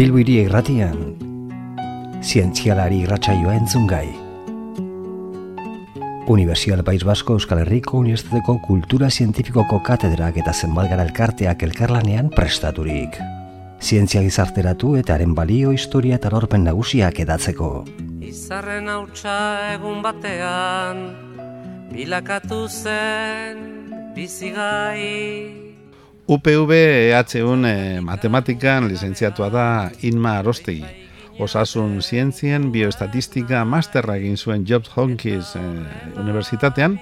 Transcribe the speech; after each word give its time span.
Bilbiri 0.00 0.38
irratian, 0.46 0.94
zientzialari 2.24 3.02
irratsaioa 3.04 3.52
entzun 3.58 3.84
gai. 3.84 4.06
Universial 6.32 6.80
País 6.86 7.04
Basko 7.04 7.36
Euskal 7.36 7.60
Herriko 7.66 7.98
Unibertsitateko 8.00 8.54
Kultura 8.64 9.10
Zientifikoko 9.10 9.82
Katedrak 9.84 10.40
eta 10.40 10.54
Zenbalgara 10.56 11.04
Elkarteak 11.04 11.66
elkarlanean 11.68 12.32
prestaturik. 12.32 13.20
Zientzia 13.76 14.24
gizarteratu 14.24 14.96
eta 14.96 15.18
haren 15.18 15.36
balio 15.36 15.76
historia 15.76 16.16
eta 16.16 16.32
lorpen 16.32 16.64
nagusiak 16.64 17.20
edatzeko. 17.28 17.72
Izarren 18.24 18.88
hautsa 18.88 19.74
egun 19.76 20.00
batean, 20.00 21.10
bilakatu 21.92 22.66
zen 22.72 23.66
bizigai. 24.16 25.59
UPV 26.30 26.70
EH1 27.10 27.66
eh, 27.66 28.00
matematikan 28.00 28.86
lizentziatua 28.86 29.48
da 29.50 29.90
Inma 30.06 30.36
Arostegi. 30.38 30.84
Osasun 31.42 31.96
zientzien 32.02 32.68
bioestatistika 32.70 33.64
masterra 33.66 34.14
egin 34.20 34.38
zuen 34.38 34.62
Jobs 34.68 34.94
Hopkins 34.94 35.56
eh, 35.58 35.66
Unibertsitatean 36.22 37.00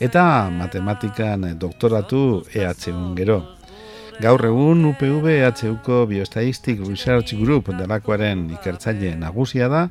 eta 0.00 0.24
matematikan 0.56 1.44
doktoratu 1.60 2.22
EH1 2.54 3.12
gero. 3.20 3.42
Gaur 4.20 4.42
egun 4.44 4.82
UPV 4.84 5.30
EHUko 5.32 6.02
Biostatistic 6.04 6.82
Research 6.84 7.32
Group 7.40 7.70
delakoaren 7.72 8.42
ikertzaile 8.52 9.14
nagusia 9.16 9.68
da 9.72 9.86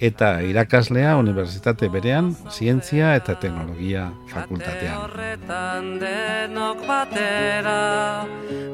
eta 0.00 0.30
irakaslea 0.40 1.10
unibertsitate 1.20 1.90
berean 1.92 2.30
zientzia 2.48 3.12
eta 3.18 3.36
teknologia 3.42 4.06
fakultatean. 4.32 4.96
horretan 5.02 5.92
denok 6.00 6.80
batera, 6.88 8.24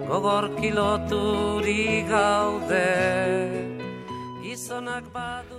gogor 0.06 0.52
kiloturi 0.61 2.06
gaude. 2.06 2.86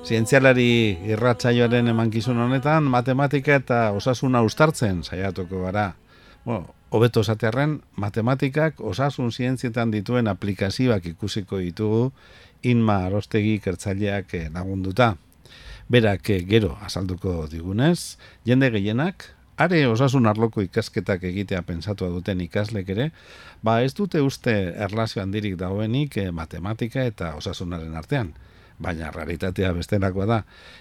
Zientzialari 0.05 0.97
irratsaioaren 1.11 1.91
emankizun 1.91 2.39
honetan 2.39 2.87
matematika 2.87 3.59
eta 3.59 3.87
osasuna 3.91 4.41
ustartzen 4.47 5.03
saiatuko 5.03 5.65
gara. 5.67 5.91
Bueno, 6.45 6.71
hobeto 6.91 7.23
esatearren, 7.23 7.79
matematikak 7.95 8.81
osasun 8.83 9.31
zientzietan 9.31 9.91
dituen 9.93 10.27
aplikazioak 10.27 11.05
ikusiko 11.13 11.61
ditugu 11.63 12.11
inma 12.67 13.05
arostegi 13.07 13.55
ikertzaileak 13.59 14.33
eh, 14.35 14.47
lagunduta. 14.53 15.15
Berak 15.91 16.29
eh, 16.29 16.41
gero 16.47 16.75
azalduko 16.83 17.47
digunez, 17.51 18.17
jende 18.45 18.69
gehienak, 18.75 19.29
are 19.57 19.85
osasun 19.87 20.27
arloko 20.27 20.61
ikasketak 20.65 21.23
egitea 21.31 21.61
pentsatua 21.63 22.09
duten 22.11 22.41
ikaslek 22.43 22.89
ere, 22.91 23.11
ba 23.63 23.79
ez 23.85 23.93
dute 23.95 24.21
uste 24.21 24.53
erlazio 24.75 25.23
handirik 25.23 25.55
dagoenik 25.63 26.17
eh, 26.17 26.31
matematika 26.31 27.07
eta 27.07 27.35
osasunaren 27.39 27.95
artean 27.95 28.35
baina 28.81 29.11
realitatea 29.13 29.71
bestelakoa 29.77 30.27
da. 30.29 30.39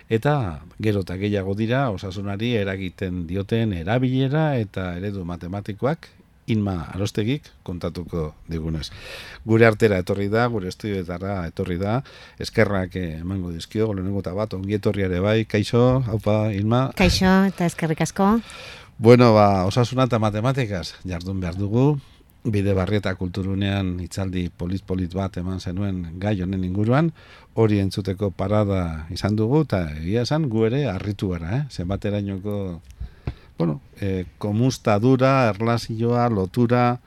Eta 0.09 0.34
gero 0.83 1.05
eta 1.06 1.19
gehiago 1.20 1.55
dira 1.59 1.89
osasunari 1.95 2.55
eragiten 2.61 3.27
dioten 3.29 3.77
erabilera 3.77 4.55
eta 4.59 4.95
eredu 4.98 5.25
matematikoak 5.29 6.09
inma 6.51 6.89
arostegik 6.95 7.47
kontatuko 7.62 8.33
digunez. 8.51 8.89
Gure 9.47 9.67
artera 9.69 10.01
etorri 10.03 10.28
da, 10.33 10.47
gure 10.51 10.71
estudioetara 10.73 11.37
etorri 11.51 11.78
da, 11.81 12.01
eskerrak 12.43 12.97
emango 13.01 13.53
dizkio, 13.55 13.93
lehenengo 13.95 14.25
eta 14.25 14.34
bat, 14.37 14.56
ongi 14.59 14.78
etorriare 14.81 15.21
bai, 15.23 15.45
kaixo, 15.51 16.03
haupa, 16.11 16.41
inma. 16.56 16.89
Kaixo, 16.98 17.31
eta 17.53 17.69
eskerrik 17.71 18.03
asko. 18.06 18.33
Bueno, 18.98 19.33
ba, 19.37 19.65
osasuna 19.69 20.09
eta 20.11 20.19
matematikaz 20.21 20.97
jardun 21.09 21.41
behar 21.41 21.56
dugu, 21.61 21.95
bide 22.45 22.73
barrieta 22.75 23.12
kulturunean 23.19 23.99
itzaldi 24.01 24.49
polit-polit 24.56 25.12
bat 25.15 25.37
eman 25.37 25.61
zenuen 25.61 26.06
gai 26.21 26.39
honen 26.41 26.65
inguruan, 26.65 27.12
hori 27.55 27.81
entzuteko 27.83 28.31
parada 28.31 29.06
izan 29.12 29.37
dugu, 29.37 29.65
eta 29.69 29.83
egia 29.99 30.25
esan 30.25 30.49
gu 30.49 30.65
ere 30.71 30.87
harritu 30.89 31.34
gara, 31.34 31.59
eh? 31.59 31.62
zenbaterainoko 31.71 32.81
bueno, 33.59 33.81
e, 34.00 34.25
komustadura, 34.39 35.50
erlazioa, 35.50 36.31
lotura, 36.33 37.00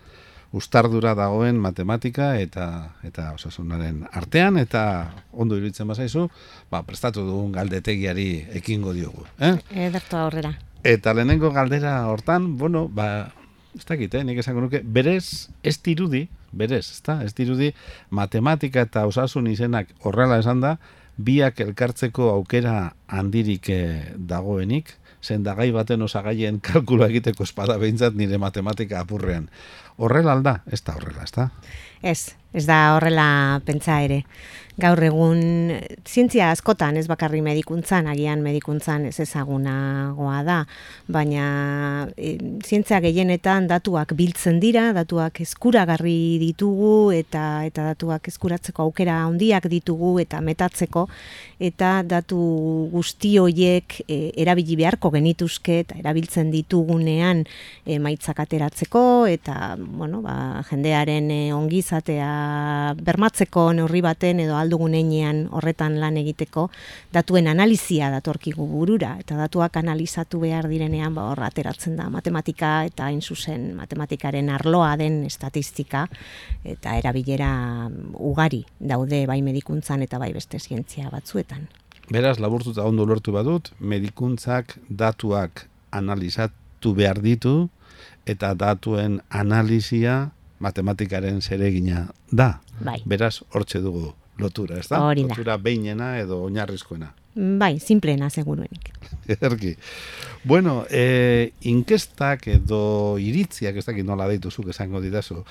ustardura 0.54 1.16
dagoen 1.18 1.58
matematika 1.58 2.36
eta 2.38 2.68
eta 3.02 3.32
osasunaren 3.34 4.04
artean 4.14 4.60
eta 4.62 4.84
ondo 5.32 5.58
iruditzen 5.58 5.90
bazaizu, 5.90 6.28
ba, 6.70 6.84
prestatu 6.86 7.26
dugun 7.26 7.52
galdetegiari 7.56 8.28
ekingo 8.62 8.94
diogu. 8.94 9.26
Eh? 9.42 9.56
Edertu 9.88 10.20
aurrera. 10.22 10.54
Eta 10.84 11.16
lehenengo 11.18 11.50
galdera 11.56 11.96
hortan, 12.12 12.54
bueno, 12.58 12.86
ba, 12.88 13.32
ez 13.76 13.86
dakit, 13.86 14.14
eh? 14.14 14.24
nik 14.24 14.42
esango 14.44 14.62
nuke, 14.62 14.82
berez, 14.84 15.50
ez 15.64 15.78
dirudi, 15.84 16.28
berez, 16.52 16.86
ez 16.92 17.02
da, 17.06 17.20
ez 17.26 17.34
dirudi, 17.38 17.72
matematika 18.10 18.86
eta 18.86 19.06
osasun 19.10 19.48
izenak 19.52 19.90
horrela 20.04 20.40
esan 20.42 20.62
da, 20.64 20.78
biak 21.18 21.60
elkartzeko 21.62 22.30
aukera 22.34 22.94
handirik 23.08 23.70
eh, 23.70 24.14
dagoenik, 24.18 24.96
zendagai 25.24 25.72
baten 25.72 26.02
osagaien 26.04 26.60
kalkula 26.68 27.08
egiteko 27.12 27.48
espada 27.48 27.78
behintzat 27.82 28.18
nire 28.20 28.38
matematika 28.42 29.02
apurrean. 29.02 29.48
Horrela 29.98 30.34
alda? 30.34 30.62
Ez 30.72 30.82
da 30.84 30.96
horrela, 30.98 31.24
ez 31.24 31.32
da? 31.36 31.50
Ez, 32.04 32.34
ez 32.52 32.66
da 32.68 32.96
horrela 32.98 33.62
pentsa 33.66 34.02
ere. 34.04 34.24
Gaur 34.74 34.98
egun 35.06 35.70
zientzia 36.02 36.48
askotan, 36.50 36.98
ez 36.98 37.06
bakarri 37.06 37.44
medikuntzan, 37.46 38.08
agian 38.10 38.42
medikuntzan 38.42 39.04
ez 39.06 39.20
ezagunagoa 39.22 40.40
da, 40.48 40.56
baina 41.14 41.46
e, 42.18 42.32
zientzia 42.66 42.98
gehienetan 43.04 43.68
datuak 43.70 44.16
biltzen 44.18 44.58
dira, 44.64 44.88
datuak 44.98 45.44
eskuragarri 45.46 46.40
ditugu 46.42 47.12
eta 47.14 47.44
eta 47.68 47.86
datuak 47.92 48.32
eskuratzeko 48.34 48.88
aukera 48.88 49.20
handiak 49.28 49.70
ditugu 49.70 50.16
eta 50.26 50.42
metatzeko 50.42 51.06
eta 51.62 51.94
datu 52.02 52.42
guzti 52.92 53.36
hoiek 53.38 54.00
e, 54.08 54.34
erabili 54.42 54.80
beharko 54.82 55.14
genituzke 55.14 55.84
eta 55.84 56.02
erabiltzen 56.02 56.50
ditugunean 56.50 57.46
e, 57.86 58.02
maitzak 58.02 58.42
ateratzeko 58.42 59.06
eta 59.30 59.78
bueno, 59.88 60.22
ba, 60.22 60.64
jendearen 60.70 61.30
e, 61.32 61.54
ongizatea 61.54 62.96
bermatzeko 63.02 63.66
neurri 63.74 64.02
baten 64.02 64.40
edo 64.44 64.56
aldugun 64.58 64.96
einean 64.98 65.44
horretan 65.52 66.00
lan 66.02 66.18
egiteko 66.22 66.70
datuen 67.14 67.48
analizia 67.52 68.10
datorkigu 68.14 68.66
burura 68.68 69.16
eta 69.20 69.38
datuak 69.40 69.78
analizatu 69.82 70.42
behar 70.44 70.70
direnean 70.72 71.16
ba 71.16 71.28
hor 71.32 71.44
ateratzen 71.44 71.98
da 72.00 72.10
matematika 72.10 72.74
eta 72.90 73.10
hain 73.12 73.22
zuzen 73.22 73.74
matematikaren 73.76 74.50
arloa 74.50 74.96
den 74.98 75.24
estatistika 75.26 76.08
eta 76.64 76.98
erabilera 76.98 77.90
ugari 78.20 78.64
daude 78.80 79.26
bai 79.28 79.42
medikuntzan 79.42 80.04
eta 80.04 80.20
bai 80.20 80.34
beste 80.34 80.60
zientzia 80.60 81.10
batzuetan. 81.12 81.68
Beraz, 82.12 82.38
laburtuta 82.40 82.84
ondo 82.84 83.06
lortu 83.08 83.32
badut, 83.32 83.72
medikuntzak 83.80 84.76
datuak 84.90 85.68
analizatu 85.92 86.92
behar 86.98 87.22
ditu 87.24 87.70
eta 88.26 88.54
datuen 88.56 89.22
analizia 89.30 90.32
matematikaren 90.64 91.42
zeregina 91.42 92.08
da. 92.32 92.62
Bai. 92.80 93.02
Beraz, 93.06 93.42
hortxe 93.52 93.82
dugu 93.84 94.14
lotura, 94.40 94.80
ez 94.80 94.88
da? 94.88 95.02
Hori 95.04 95.26
da. 95.26 95.34
Lotura 95.34 95.58
beinena 95.62 96.16
edo 96.22 96.44
oinarrizkoena. 96.48 97.12
Bai, 97.34 97.80
simpleena 97.82 98.30
seguruenik. 98.30 98.92
Erki. 99.42 99.74
Bueno, 100.44 100.84
e, 100.90 101.54
inkestak 101.70 102.48
edo 102.54 103.18
iritziak, 103.22 103.80
ez 103.80 103.88
dakit 103.88 104.06
nola 104.06 104.28
deituzuk 104.30 104.70
esango 104.74 105.02
didazu, 105.02 105.42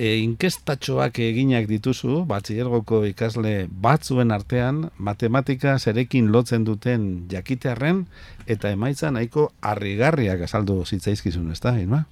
e, 0.00 0.14
inkestatxoak 0.24 1.20
eginak 1.26 1.68
dituzu, 1.68 2.22
batxillergoko 2.30 3.02
ikasle 3.10 3.54
batzuen 3.84 4.32
artean, 4.32 4.86
matematika 4.96 5.76
zerekin 5.78 6.30
lotzen 6.32 6.64
duten 6.64 7.06
jakitearren, 7.32 8.06
eta 8.50 8.72
emaitza 8.72 9.12
nahiko 9.12 9.50
harrigarriak 9.60 10.46
azaldu 10.48 10.80
zitzaizkizun, 10.86 11.52
ez 11.52 11.60
da, 11.60 11.76
Irma? 11.78 12.04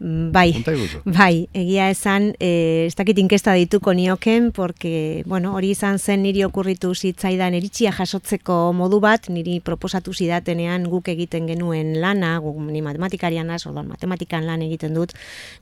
Bai, 0.00 0.54
Konta 0.54 0.72
iguzu. 0.72 1.02
bai, 1.18 1.50
egia 1.52 1.90
esan, 1.92 2.30
e, 2.40 2.86
ez 2.86 2.94
dakit 2.96 3.18
inkesta 3.20 3.52
dituko 3.52 3.92
nioken, 3.92 4.48
porque, 4.56 5.22
bueno, 5.28 5.52
hori 5.58 5.74
izan 5.74 5.98
zen 6.00 6.22
niri 6.24 6.40
okurritu 6.46 6.94
zitzaidan 6.94 7.52
eritxia 7.58 7.92
jasotzeko 7.92 8.72
modu 8.72 8.96
bat, 9.04 9.28
niri 9.28 9.58
proposatu 9.60 10.14
zidatenean 10.16 10.86
guk 10.88 11.10
egiten 11.12 11.50
genuen 11.52 11.98
lana, 12.00 12.30
guk 12.40 12.62
ni 12.70 12.80
matematikarian 12.80 13.52
naz, 13.52 13.66
orduan 13.68 13.90
matematikan 13.90 14.46
lan 14.48 14.64
egiten 14.64 14.96
dut, 14.96 15.12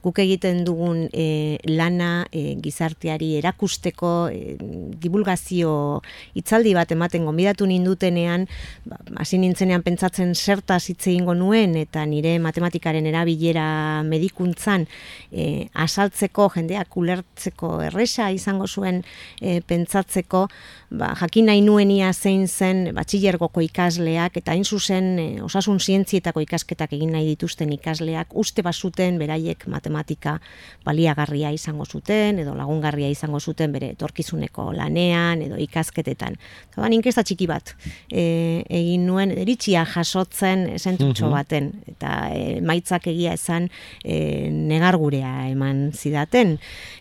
guk 0.05 0.23
egiten 0.23 0.62
dugun 0.69 1.08
e, 1.11 1.58
lana 1.67 2.29
e, 2.31 2.55
gizarteari 2.62 3.32
erakusteko 3.40 4.12
e, 4.31 4.55
divulgazio 5.02 5.75
hitzaldi 6.38 6.76
bat 6.79 6.94
ematen 6.94 7.26
gonbidatu 7.26 7.67
nindutenean, 7.67 8.46
ba, 8.87 9.02
hasi 9.19 9.43
nintzenean 9.43 9.82
pentsatzen 9.82 10.37
zertaz 10.38 10.85
hitz 10.93 11.08
egingo 11.08 11.35
nuen 11.35 11.75
eta 11.82 12.06
nire 12.06 12.38
matematikaren 12.38 13.11
erabilera 13.11 13.67
medikuan 14.06 14.27
medikuntzan 14.28 14.86
e, 15.32 15.69
asaltzeko, 15.75 16.48
jendeak 16.54 16.96
ulertzeko 16.96 17.80
erresa 17.88 18.30
izango 18.30 18.66
zuen 18.69 19.02
e, 19.40 19.60
pentsatzeko, 19.60 20.48
ba, 20.90 21.12
jakin 21.20 21.49
nahi 21.49 21.61
nuenia 21.61 22.12
zein 22.12 22.46
zen 22.49 22.88
batxillergoko 22.96 23.61
ikasleak, 23.64 24.38
eta 24.40 24.55
hain 24.55 24.64
zuzen 24.64 25.08
e, 25.20 25.26
osasun 25.44 25.81
zientzietako 25.81 26.40
ikasketak 26.44 26.94
egin 26.96 27.12
nahi 27.12 27.26
dituzten 27.35 27.73
ikasleak, 27.76 28.32
uste 28.40 28.64
bazuten 28.64 29.19
beraiek 29.20 29.67
matematika 29.69 30.38
baliagarria 30.87 31.50
izango 31.52 31.85
zuten, 31.85 32.40
edo 32.40 32.55
lagungarria 32.56 33.11
izango 33.12 33.40
zuten 33.40 33.73
bere 33.73 33.93
etorkizuneko 33.96 34.70
lanean, 34.76 35.43
edo 35.44 35.61
ikasketetan. 35.61 36.38
Eta 36.70 36.82
ba, 36.82 36.90
inkesta 36.94 37.25
txiki 37.26 37.49
bat 37.50 37.75
e, 38.08 38.64
egin 38.81 39.06
nuen, 39.08 39.35
eritxia 39.37 39.85
jasotzen 39.88 40.67
zentutxo 40.79 41.29
mhm. 41.29 41.35
baten, 41.37 41.70
eta 41.93 42.14
e, 42.32 42.58
maitzak 42.64 43.11
egia 43.12 43.37
esan 43.37 43.69
e, 44.05 44.49
negargurea 44.49 45.50
eman 45.50 45.90
zidaten. 45.93 46.56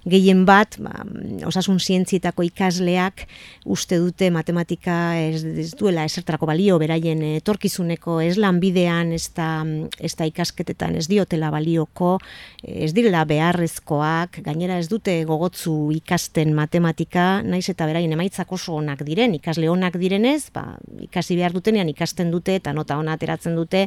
Gehien 0.08 0.44
bat, 0.48 0.76
ba, 0.84 1.06
osasun 1.48 1.80
zientzietako 1.80 2.44
ikasleak, 2.50 3.28
uste 3.78 4.00
dute 4.02 4.30
matematika 4.34 4.96
ez, 5.22 5.44
ez 5.46 5.70
duela 5.78 6.06
esertarako 6.08 6.50
balio 6.50 6.80
beraien 6.82 7.22
etorkizuneko 7.38 8.18
ez 8.26 8.36
lanbidean 8.42 9.14
ez 9.14 9.28
da, 9.38 9.62
ez 10.02 10.14
da 10.18 10.26
ikasketetan 10.30 10.98
ez 10.98 11.06
diotela 11.12 11.52
balioko 11.54 12.16
ez 12.64 12.90
direla 12.98 13.24
beharrezkoak 13.30 14.42
gainera 14.46 14.80
ez 14.82 14.90
dute 14.90 15.20
gogotzu 15.30 15.76
ikasten 15.96 16.56
matematika 16.58 17.44
naiz 17.46 17.68
eta 17.70 17.86
beraien 17.90 18.18
emaitzak 18.18 18.52
oso 18.58 18.80
onak 18.82 19.06
diren 19.08 19.38
ikasle 19.38 19.70
onak 19.70 20.00
direnez 20.02 20.50
ba, 20.56 20.66
ikasi 21.06 21.38
behar 21.38 21.54
dutenean 21.54 21.90
ikasten 21.94 22.34
dute 22.34 22.58
eta 22.58 22.74
nota 22.74 22.98
ona 22.98 23.14
ateratzen 23.18 23.56
dute 23.58 23.86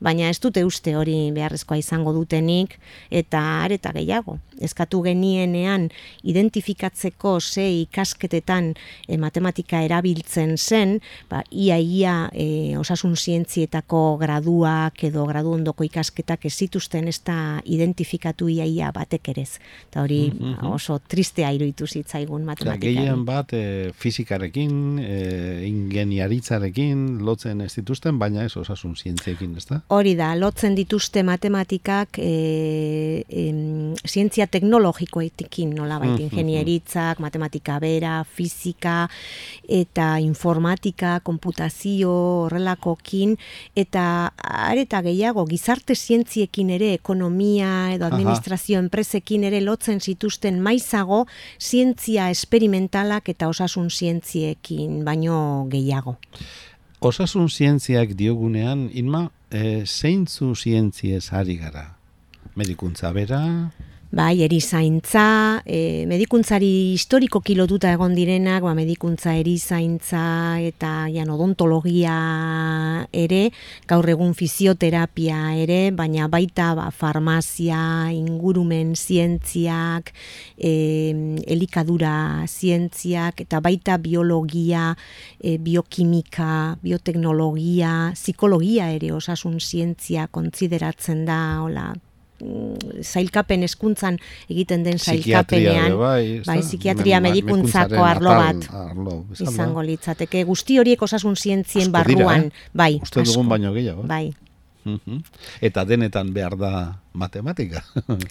baina 0.00 0.30
ez 0.30 0.38
dute 0.42 0.62
uste 0.64 0.94
hori 0.96 1.16
beharrezkoa 1.34 1.80
izango 1.80 2.14
dutenik 2.14 2.78
eta 3.10 3.40
areta 3.64 3.92
gehiago. 3.96 4.38
Eskatu 4.62 5.02
genienean 5.02 5.88
identifikatzeko 6.22 7.38
ze 7.40 7.64
ikasketetan 7.82 8.72
e, 9.08 9.16
matematika 9.32 9.80
erabiltzen 9.82 10.56
zen, 10.58 10.98
ba, 11.30 11.42
ia 11.50 11.78
ia 11.80 12.28
e, 12.32 12.76
osasun 12.76 13.16
zientzietako 13.16 14.18
graduak 14.20 15.04
edo 15.08 15.24
gradu 15.26 15.54
ondoko 15.56 15.84
ikasketak 15.84 16.44
ez 16.44 16.52
zituzten 16.52 17.08
ez 17.08 17.20
da 17.24 17.60
identifikatu 17.64 18.48
ia 18.52 18.64
ia 18.68 18.90
batek 18.92 19.28
erez. 19.32 19.58
Eta 19.88 20.02
hori 20.02 20.30
mm 20.30 20.54
-hmm. 20.54 20.74
oso 20.74 20.98
tristea 20.98 21.50
iruditu 21.52 21.86
zitzaigun 21.86 22.44
matematika. 22.44 22.86
Gehien 22.86 23.24
bat 23.24 23.52
e, 23.52 23.92
fizikarekin, 23.96 24.98
e, 24.98 25.66
ingeniaritzarekin 25.66 27.24
lotzen 27.24 27.60
ez 27.60 27.74
dituzten, 27.74 28.18
baina 28.18 28.44
ez 28.44 28.56
osasun 28.56 28.96
zientziekin, 28.96 29.56
ez 29.56 29.66
da? 29.66 29.80
Hori 29.88 30.14
da, 30.14 30.34
lotzen 30.36 30.74
dituzte 30.74 31.22
matematikak 31.22 32.18
e, 32.18 33.24
e, 33.28 33.52
zientzia 34.06 34.46
teknologikoetekin 34.46 35.74
nola 35.74 35.98
baita, 35.98 36.12
mm 36.12 36.18
-hmm. 36.18 36.32
ingenieritzak, 36.32 37.18
matematika 37.18 37.78
bera, 37.80 38.24
fizika, 38.24 39.08
eta 39.68 40.18
informatika, 40.20 41.18
konputazio 41.20 42.12
horrelakokin, 42.46 43.36
eta 43.76 44.04
areta 44.36 45.02
gehiago 45.02 45.44
gizarte 45.46 45.96
zientziekin 45.96 46.70
ere, 46.70 46.92
ekonomia 46.94 47.92
edo 47.94 48.08
administrazio 48.08 48.78
Aha. 48.78 48.86
enpresekin 48.86 49.44
ere 49.48 49.60
lotzen 49.60 50.00
zituzten 50.00 50.60
maizago 50.60 51.26
zientzia 51.60 52.30
esperimentalak 52.30 53.28
eta 53.32 53.48
osasun 53.48 53.90
zientziekin 53.90 55.02
baino 55.04 55.66
gehiago. 55.70 56.18
Osasun 57.02 57.48
zientziak 57.50 58.12
diogunean, 58.14 58.86
inma, 58.94 59.24
e, 59.50 59.82
zeintzu 59.86 60.52
zientziez 60.54 61.32
ari 61.34 61.56
gara? 61.58 61.96
Medikuntza 62.54 63.10
bera? 63.16 63.40
Bai, 64.12 64.42
erizaintza, 64.44 65.62
e, 65.64 66.04
medikuntzari 66.04 66.66
historiko 66.92 67.40
kilotuta 67.40 67.94
egon 67.96 68.12
direnak, 68.12 68.60
ba, 68.60 68.74
medikuntza 68.76 69.32
erizaintza 69.40 70.24
eta 70.60 71.06
jan, 71.08 71.30
odontologia 71.32 72.16
ere, 73.08 73.40
gaur 73.88 74.10
egun 74.12 74.36
fisioterapia 74.36 75.38
ere, 75.62 75.80
baina 75.96 76.28
baita 76.28 76.74
ba, 76.76 76.90
farmazia, 76.92 77.80
ingurumen 78.12 78.92
zientziak, 79.00 80.12
e, 80.60 80.76
elikadura 81.56 82.44
zientziak, 82.44 83.40
eta 83.48 83.64
baita 83.64 83.96
biologia, 83.96 84.90
e, 85.40 85.56
biokimika, 85.56 86.76
bioteknologia, 86.84 88.12
psikologia 88.12 88.92
ere 88.92 89.16
osasun 89.16 89.56
zientzia 89.56 90.28
kontsideratzen 90.28 91.24
da, 91.24 91.42
hola, 91.64 91.94
zailkapen 93.02 93.62
eskuntzan 93.66 94.18
egiten 94.50 94.84
den 94.86 94.98
zailkapenean, 94.98 95.96
bai, 95.98 96.40
bai 96.46 96.58
psikiatria 96.60 97.20
medikuntzako 97.22 98.04
arlo 98.04 98.36
bat 98.38 98.68
izango 99.40 99.84
litzateke. 99.86 100.44
Guzti 100.48 100.78
horiek 100.82 101.02
osasun 101.02 101.36
zientzien 101.36 101.92
barruan, 101.94 102.48
eh? 102.48 102.70
bai. 102.74 102.92
Uste 103.02 103.24
dugun 103.28 103.50
baino 103.52 103.72
gehiago. 103.76 104.06
Bai. 104.08 104.32
Eta 105.62 105.84
denetan 105.86 106.32
behar 106.34 106.58
da 106.58 106.72
matematika. 107.14 107.84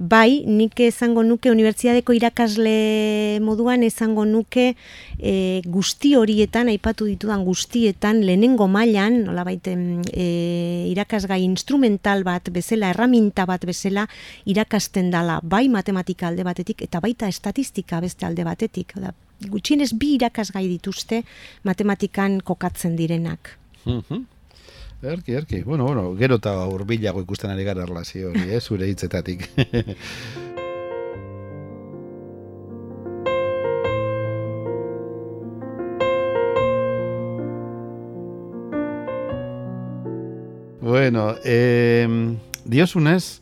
bai, 0.00 0.46
nik 0.48 0.80
esango 0.80 1.20
nuke 1.22 1.50
unibertsiadeko 1.52 2.14
irakasle 2.16 3.38
moduan 3.44 3.84
esango 3.84 4.24
nuke 4.24 4.70
e, 4.72 5.34
guzti 5.68 6.14
horietan, 6.16 6.70
aipatu 6.72 7.04
ditudan 7.04 7.44
guztietan, 7.44 8.22
lehenengo 8.24 8.64
mailan, 8.72 9.20
nola 9.26 9.44
baiten 9.44 10.00
e, 10.08 10.88
irakasgai 10.88 11.42
instrumental 11.44 12.24
bat 12.24 12.48
bezala, 12.54 12.94
erraminta 12.94 13.44
bat 13.44 13.68
bezala, 13.68 14.06
irakasten 14.48 15.12
dala 15.12 15.38
bai 15.42 15.66
matematika 15.68 16.30
alde 16.32 16.48
batetik, 16.48 16.80
eta 16.88 17.04
baita 17.04 17.28
estatistika 17.28 18.00
beste 18.00 18.24
alde 18.24 18.48
batetik. 18.48 18.96
Da, 18.96 19.12
gutxienez 19.52 19.92
bi 20.00 20.14
irakasgai 20.16 20.64
dituzte 20.68 21.22
matematikan 21.68 22.40
kokatzen 22.40 22.96
direnak. 22.96 23.58
Mm 23.84 24.39
Erki, 25.02 25.32
erki. 25.32 25.62
Bueno, 25.62 25.86
bueno, 25.86 26.14
gero 26.14 26.34
eta 26.36 26.66
urbilago 26.68 27.22
ikusten 27.24 27.50
ari 27.50 27.64
gara 27.64 27.82
erlazio 27.86 28.28
hori, 28.30 28.42
eh, 28.52 28.60
zure 28.60 28.86
hitzetatik. 28.86 29.48
bueno, 40.82 41.34
eh, 41.44 42.36
diosunez, 42.66 43.40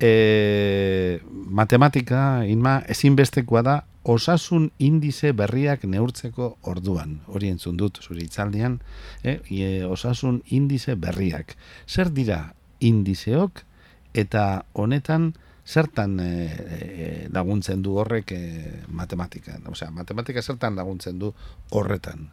eh, 0.00 1.20
matematika, 1.46 2.44
inma, 2.44 2.82
ezinbestekoa 2.88 3.62
da 3.62 3.84
osasun 4.08 4.70
indize 4.78 5.34
berriak 5.36 5.84
neurtzeko 5.84 6.54
orduan. 6.70 7.18
Hori 7.28 7.50
entzun 7.52 7.76
dut, 7.76 8.00
zuri 8.00 8.24
itzaldian, 8.24 8.78
eh? 9.22 9.38
osasun 9.84 10.42
indize 10.56 10.96
berriak. 10.96 11.54
Zer 11.86 12.12
dira 12.16 12.40
indizeok 12.80 13.64
eta 14.16 14.64
honetan 14.72 15.34
zertan 15.68 16.16
e, 16.24 17.28
laguntzen 17.34 17.82
du 17.84 17.98
horrek 18.00 18.32
e, 18.32 18.42
matematika. 18.88 19.58
Osea, 19.68 19.90
matematika 19.92 20.42
zertan 20.42 20.78
laguntzen 20.80 21.18
du 21.20 21.34
horretan. 21.76 22.30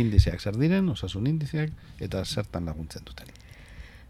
Indizeak 0.00 0.40
zer 0.40 0.56
diren, 0.60 0.88
osasun 0.92 1.28
indizeak, 1.28 1.72
eta 2.00 2.24
zertan 2.24 2.64
laguntzen 2.68 3.04
duten. 3.04 3.28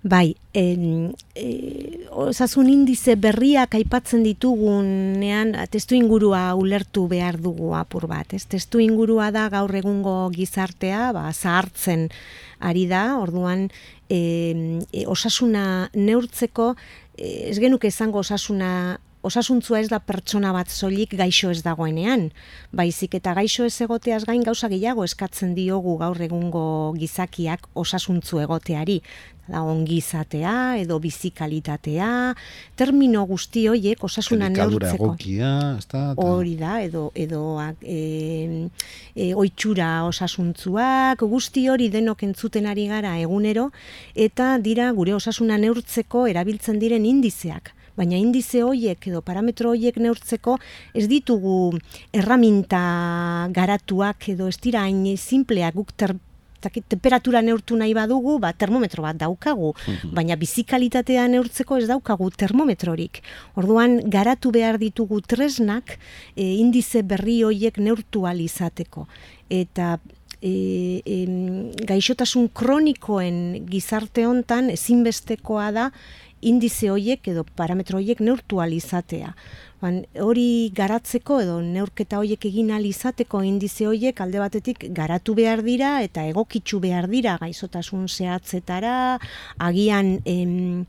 Bai, 0.07 0.37
en, 0.55 1.17
e, 1.35 2.07
osasun 2.15 2.69
indize 2.71 3.17
berriak 3.19 3.73
aipatzen 3.75 4.23
ditugunean 4.23 5.57
testu 5.73 5.97
ingurua 5.99 6.53
ulertu 6.55 7.09
behar 7.11 7.41
dugu 7.43 7.73
apur 7.75 8.07
bat. 8.07 8.31
Ez? 8.37 8.45
Testu 8.47 8.79
ingurua 8.85 9.33
da 9.35 9.49
gaur 9.51 9.75
egungo 9.75 10.15
gizartea, 10.31 11.09
ba, 11.17 11.25
zahartzen 11.33 12.07
ari 12.63 12.87
da, 12.87 13.17
orduan 13.19 13.67
e, 14.07 14.79
osasuna 15.11 15.91
neurtzeko, 15.99 16.77
e, 17.19 17.51
ez 17.51 17.59
genuke 17.59 17.91
izango 17.91 18.23
osasuna 18.23 19.01
osasuntzua 19.27 19.81
ez 19.83 19.89
da 19.91 19.99
pertsona 19.99 20.53
bat 20.55 20.71
soilik 20.71 21.17
gaixo 21.19 21.51
ez 21.51 21.63
dagoenean, 21.67 22.29
baizik 22.77 23.17
eta 23.19 23.35
gaixo 23.37 23.67
ez 23.67 23.75
egoteaz 23.85 24.25
gain 24.29 24.45
gauza 24.47 24.71
gehiago 24.73 25.05
eskatzen 25.07 25.55
diogu 25.59 25.97
gaur 26.03 26.21
egungo 26.29 26.67
gizakiak 26.99 27.67
osasuntzu 27.75 28.45
egoteari. 28.47 29.01
Da 29.47 29.61
ongizatea 29.63 30.53
edo 30.81 30.97
bizikalitatea, 30.99 32.09
termino 32.75 33.21
guzti 33.31 33.69
horiek 33.71 34.03
osasuna 34.03 34.49
neurtzeko. 34.51 35.13
Hori 36.25 36.57
da, 36.59 36.81
edo, 36.83 37.05
edo 37.15 37.45
e, 37.79 38.01
e, 39.15 39.29
oitxura 39.39 39.93
osasuntzuak, 40.09 41.23
guzti 41.31 41.69
hori 41.71 41.87
denok 41.95 42.27
entzuten 42.27 42.67
ari 42.67 42.89
gara 42.91 43.15
egunero, 43.23 43.69
eta 44.19 44.57
dira 44.59 44.91
gure 44.99 45.15
osasuna 45.15 45.63
neurtzeko 45.63 46.27
erabiltzen 46.35 46.83
diren 46.83 47.07
indizeak 47.07 47.76
baina 47.97 48.17
indize 48.17 48.63
hoiek 48.63 49.09
edo 49.09 49.23
parametro 49.23 49.71
hoiek 49.71 49.97
neurtzeko 49.97 50.59
ez 50.95 51.07
ditugu 51.09 51.79
erraminta 52.13 53.49
garatuak 53.53 54.29
edo 54.29 54.49
ez 54.49 54.59
dira 54.61 54.83
hain 54.87 55.17
simpleak 55.17 55.75
guk 55.75 55.93
ter, 55.97 56.15
temperatura 56.89 57.43
neurtu 57.43 57.77
nahi 57.79 57.93
badugu, 57.95 58.39
ba, 58.43 58.53
termometro 58.53 59.03
bat 59.05 59.17
daukagu, 59.17 59.75
Mhm. 59.87 60.15
baina 60.15 60.37
bizikalitatea 60.37 61.29
neurtzeko 61.29 61.77
ez 61.79 61.87
daukagu 61.87 62.31
termometrorik. 62.31 63.23
Orduan, 63.55 64.01
garatu 64.11 64.51
behar 64.51 64.79
ditugu 64.79 65.21
tresnak 65.21 65.99
e, 66.35 66.43
indize 66.57 67.03
berri 67.03 67.43
hoiek 67.43 67.79
neurtu 67.79 68.27
ahal 68.27 68.41
izateko. 68.41 69.07
Eta 69.49 70.01
e, 70.43 71.03
em, 71.07 71.71
gaixotasun 71.87 72.49
kronikoen 72.53 73.67
gizarte 73.71 74.27
hontan 74.27 74.71
ezinbestekoa 74.71 75.71
da 75.73 75.91
indize 76.41 76.91
hoiek 76.91 77.29
edo 77.29 77.45
parametro 77.57 77.99
hoiek 77.99 78.21
neurtu 78.21 78.61
izatea. 78.63 79.35
Ban, 79.77 79.99
hori 80.25 80.73
garatzeko 80.73 81.37
edo 81.43 81.59
neurketa 81.61 82.17
hoiek 82.23 82.47
egin 82.49 82.71
ahal 82.73 82.87
izateko 82.89 83.43
indize 83.45 83.85
hoiek 83.85 84.21
alde 84.25 84.41
batetik 84.41 84.87
garatu 84.97 85.35
behar 85.37 85.61
dira 85.67 86.01
eta 86.01 86.25
egokitzu 86.25 86.81
behar 86.81 87.11
dira 87.13 87.37
gaixotasun 87.43 88.07
zehatzetara, 88.09 89.19
agian 89.61 90.15
em, 90.25 90.87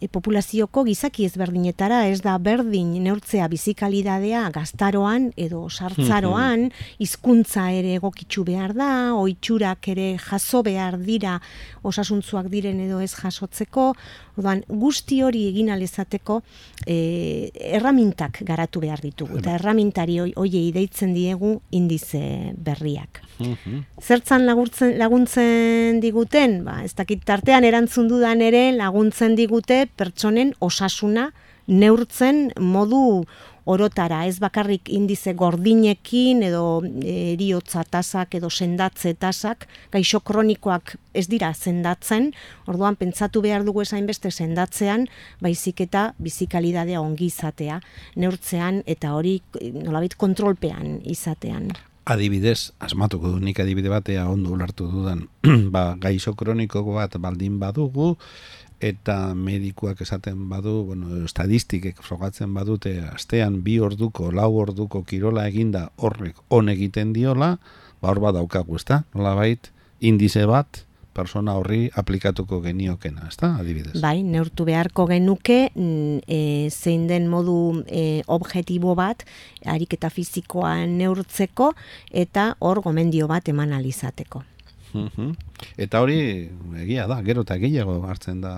e, 0.00 0.08
populazioko 0.08 0.86
gizaki 0.88 1.26
ezberdinetara 1.28 2.06
ez 2.08 2.22
da 2.24 2.38
berdin 2.40 2.94
neurtzea 3.04 3.48
bizikalidadea 3.52 4.46
gaztaroan 4.54 5.28
edo 5.36 5.66
sartzaroan, 5.68 6.70
hizkuntza 6.98 7.68
ere 7.76 7.98
egokitzu 8.00 8.46
behar 8.48 8.72
da, 8.72 8.90
oitxurak 9.20 9.90
ere 9.92 10.14
jaso 10.16 10.64
behar 10.64 10.96
dira 11.04 11.36
osasuntzuak 11.84 12.48
diren 12.48 12.80
edo 12.88 13.04
ez 13.04 13.12
jasotzeko, 13.12 13.92
orduan 14.40 14.64
guzti 14.68 15.20
hori 15.22 15.46
egin 15.50 15.70
alezateko 15.70 16.40
e, 16.86 17.50
erramintak 17.76 18.40
garatu 18.48 18.80
behar 18.80 19.00
ditugu, 19.04 19.38
eta 19.40 19.54
erramintari 19.58 20.18
hoi- 20.22 20.34
hoiei 20.36 20.72
deitzen 20.72 21.14
diegu 21.14 21.60
indize 21.70 22.54
berriak. 22.56 23.22
Mhm. 23.38 23.84
Zertzan 24.00 24.46
laguntzen, 24.46 24.96
laguntzen 24.98 26.00
diguten, 26.00 26.64
ba, 26.64 26.80
ez 26.84 26.94
dakit 26.94 27.24
tartean 27.24 27.64
erantzun 27.64 28.08
dudan 28.08 28.40
ere 28.40 28.70
laguntzen 28.72 29.36
digute 29.36 29.86
pertsonen 29.96 30.54
osasuna 30.58 31.30
neurtzen 31.66 32.50
modu 32.58 33.24
orotara, 33.64 34.24
ez 34.26 34.38
bakarrik 34.40 34.88
indize 34.92 35.34
gordinekin 35.34 36.42
edo 36.46 36.80
eh, 37.02 37.34
eriotza 37.34 37.84
tasak 37.84 38.36
edo 38.38 38.50
sendatze 38.50 39.14
tasak, 39.14 39.66
gaixo 39.92 40.20
kronikoak 40.20 40.96
ez 41.14 41.26
dira 41.28 41.52
sendatzen, 41.54 42.30
orduan 42.70 42.96
pentsatu 42.96 43.42
behar 43.42 43.64
dugu 43.66 43.82
esain 43.82 44.06
beste 44.06 44.30
sendatzean, 44.30 45.08
baizik 45.42 45.84
eta 45.86 46.10
bizikalidadea 46.18 47.00
ongi 47.00 47.30
izatea, 47.30 47.80
neurtzean 48.16 48.82
eta 48.86 49.14
hori 49.18 49.40
eh, 49.60 49.70
nolabait 49.74 50.16
kontrolpean 50.16 51.00
izatean. 51.04 51.70
Adibidez, 52.10 52.72
asmatuko 52.82 53.28
du 53.34 53.38
nik 53.44 53.60
adibide 53.60 53.90
batea 53.92 54.24
ondo 54.26 54.50
ulartu 54.54 54.88
dudan, 54.90 55.26
ba, 55.74 55.94
gaixo 56.00 56.32
kroniko 56.34 56.82
bat 56.94 57.14
baldin 57.20 57.60
badugu, 57.60 58.14
eta 58.80 59.34
medikuak 59.36 60.00
esaten 60.00 60.48
badu, 60.48 60.84
bueno, 60.88 61.24
estadistikek 61.24 62.00
frogatzen 62.02 62.54
badute, 62.56 62.96
astean 63.12 63.60
bi 63.64 63.78
orduko, 63.80 64.30
lau 64.32 64.50
orduko 64.62 65.04
kirola 65.04 65.46
eginda 65.48 65.90
horrek 65.96 66.40
on 66.48 66.72
egiten 66.72 67.12
diola, 67.12 67.58
ba 68.00 68.12
hor 68.12 68.22
bat 68.24 68.38
daukagu, 68.38 68.80
ezta? 68.80 69.02
Nolabait, 69.14 69.68
indize 70.00 70.46
bat, 70.48 70.84
persona 71.12 71.56
horri 71.58 71.88
aplikatuko 72.00 72.60
geniokena, 72.64 73.26
ezta? 73.28 73.54
Adibidez. 73.60 73.98
Bai, 74.00 74.22
neurtu 74.24 74.64
beharko 74.68 75.06
genuke 75.10 75.58
mm, 75.74 76.22
e, 76.24 76.70
zein 76.70 77.06
den 77.10 77.28
modu 77.28 77.82
e, 77.86 78.22
objektibo 78.30 78.94
bat 78.98 79.26
ariketa 79.68 80.10
fizikoa 80.10 80.78
neurtzeko 80.86 81.72
eta 82.24 82.54
hor 82.60 82.80
gomendio 82.86 83.28
bat 83.28 83.52
eman 83.52 83.74
alizateko. 83.76 84.44
Mhm. 84.92 85.32
Eta 85.76 86.00
hori 86.00 86.20
egia 86.82 87.06
da, 87.06 87.20
gero 87.22 87.42
eta 87.46 87.56
gehiago 87.58 88.00
hartzen 88.08 88.40
da 88.40 88.54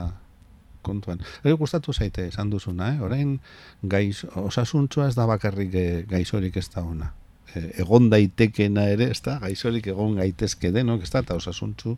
kontuan. 0.83 1.21
Ego 1.45 1.57
gustatu 1.63 1.93
zaite 1.93 2.27
esan 2.27 2.51
duzuna, 2.51 2.95
eh? 2.95 3.01
orain 3.01 3.39
gaiz, 3.83 4.25
osasuntsua 4.35 5.09
ez 5.09 5.15
da 5.15 5.27
bakarrik 5.31 5.75
eh, 5.75 6.05
gaizorik 6.09 6.57
ez 6.57 6.69
da 6.75 6.83
ona. 6.83 7.13
Eh, 7.55 7.69
egon 7.85 8.11
daitekena 8.11 8.89
ere, 8.91 9.11
ez 9.15 9.21
da, 9.23 9.39
gaizorik 9.43 9.87
egon 9.93 10.17
gaitezke 10.19 10.73
denok, 10.75 11.05
ez 11.07 11.11
da, 11.11 11.23
eta 11.23 11.39
osasuntzu 11.39 11.97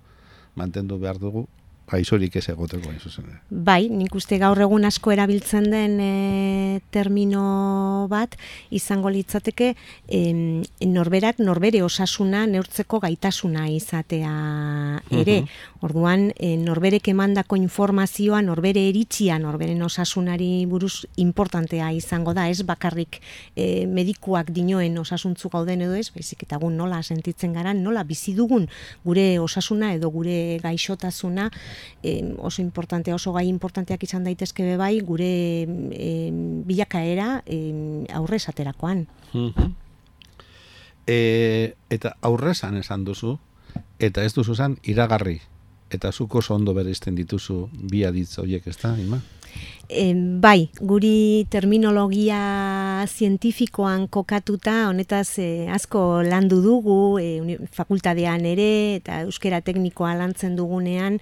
mantendu 0.54 0.98
behar 0.98 1.18
dugu 1.18 1.46
gaizorik 1.90 2.36
ez 2.36 2.48
egoteko 2.48 2.88
hain 2.88 3.00
zuzen. 3.00 3.26
ere. 3.28 3.40
Bai, 3.50 3.88
nik 3.92 4.14
uste 4.16 4.38
gaur 4.40 4.58
egun 4.64 4.84
asko 4.88 5.12
erabiltzen 5.12 5.68
den 5.70 5.98
e, 6.00 6.80
termino 6.94 8.06
bat 8.10 8.36
izango 8.74 9.10
litzateke 9.12 9.74
em, 10.08 10.62
norberak 10.80 11.38
norbere 11.44 11.82
osasuna 11.84 12.44
neurtzeko 12.50 13.00
gaitasuna 13.04 13.68
izatea 13.68 14.34
ere. 15.10 15.42
Orduan, 15.84 16.30
e, 16.38 16.54
norberek 16.56 17.10
emandako 17.12 17.58
informazioa, 17.60 18.40
norbere 18.42 18.86
eritzia, 18.88 19.38
norberen 19.38 19.82
osasunari 19.84 20.64
buruz 20.70 21.04
importantea 21.20 21.90
izango 21.92 22.32
da, 22.34 22.48
ez 22.48 22.62
bakarrik 22.64 23.20
e, 23.54 23.84
medikuak 23.86 24.50
dinoen 24.54 24.96
osasuntzu 24.98 25.52
gauden 25.52 25.84
edo 25.84 25.98
ez, 25.98 26.08
baizik 26.14 26.46
eta 26.48 26.56
gun 26.62 26.78
nola 26.80 27.02
sentitzen 27.02 27.52
gara, 27.52 27.74
nola 27.76 28.04
bizi 28.08 28.32
dugun 28.34 28.66
gure 29.04 29.38
osasuna 29.42 29.92
edo 29.94 30.08
gure 30.14 30.58
gaixotasuna 30.62 31.50
em, 32.02 32.34
oso 32.38 32.62
importante, 32.62 33.12
oso 33.12 33.32
gai 33.32 33.46
importanteak 33.48 34.02
izan 34.02 34.24
daitezke 34.24 34.64
be 34.64 34.76
bai 34.76 35.00
gure 35.00 35.62
em, 35.62 36.62
bilakaera 36.66 37.42
em, 37.46 38.04
aurre 38.12 38.36
esaterakoan. 38.36 39.06
Mhm. 39.32 39.72
E, 41.06 41.74
eta 41.90 42.16
aurrezan 42.22 42.78
esan 42.80 43.04
duzu, 43.04 43.38
eta 43.98 44.24
ez 44.24 44.32
duzu 44.34 44.54
zan 44.54 44.78
iragarri. 44.82 45.40
Eta 45.90 46.10
zuko 46.12 46.38
oso 46.38 46.54
ondo 46.54 46.74
bereizten 46.74 47.14
dituzu 47.14 47.68
bi 47.72 48.04
aditz 48.04 48.38
horiek, 48.38 48.66
ez 48.66 48.78
da, 48.80 48.96
Ima? 48.98 49.20
Em, 49.88 50.40
bai, 50.40 50.70
guri 50.80 51.44
terminologia 51.52 53.04
zientifikoan 53.06 54.06
kokatuta, 54.08 54.88
honetaz 54.88 55.38
eh, 55.38 55.68
asko 55.70 56.22
landu 56.24 56.62
dugu, 56.64 57.18
eh, 57.20 57.40
uni- 57.42 57.58
fakultadean 57.70 58.46
ere, 58.48 58.96
eta 58.96 59.20
euskera 59.26 59.60
teknikoa 59.60 60.14
lantzen 60.16 60.56
dugunean, 60.56 61.18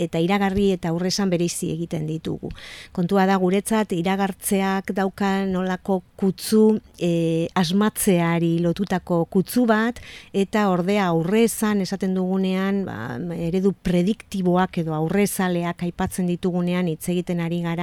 eta 0.00 0.18
iragarri 0.18 0.70
eta 0.72 0.88
aurresan 0.94 1.28
bereizi 1.30 1.68
egiten 1.74 2.06
ditugu. 2.08 2.48
Kontua 2.96 3.26
da 3.28 3.36
guretzat, 3.36 3.92
iragartzeak 3.92 4.94
dauka 4.96 5.44
nolako 5.44 6.00
kutzu 6.16 6.80
eh, 6.98 7.46
asmatzeari 7.54 8.58
lotutako 8.64 9.26
kutzu 9.28 9.66
bat, 9.68 10.00
eta 10.32 10.70
ordea 10.72 11.10
aurrezan 11.12 11.84
esaten 11.84 12.14
dugunean, 12.16 12.86
ba, 12.88 12.98
eredu 13.36 13.74
prediktiboak 13.84 14.78
edo 14.80 14.96
aurrezaleak 14.96 15.84
aipatzen 15.84 16.26
ditugunean 16.32 16.88
hitz 16.88 17.10
egiten 17.12 17.44
ari 17.44 17.60
gara, 17.60 17.75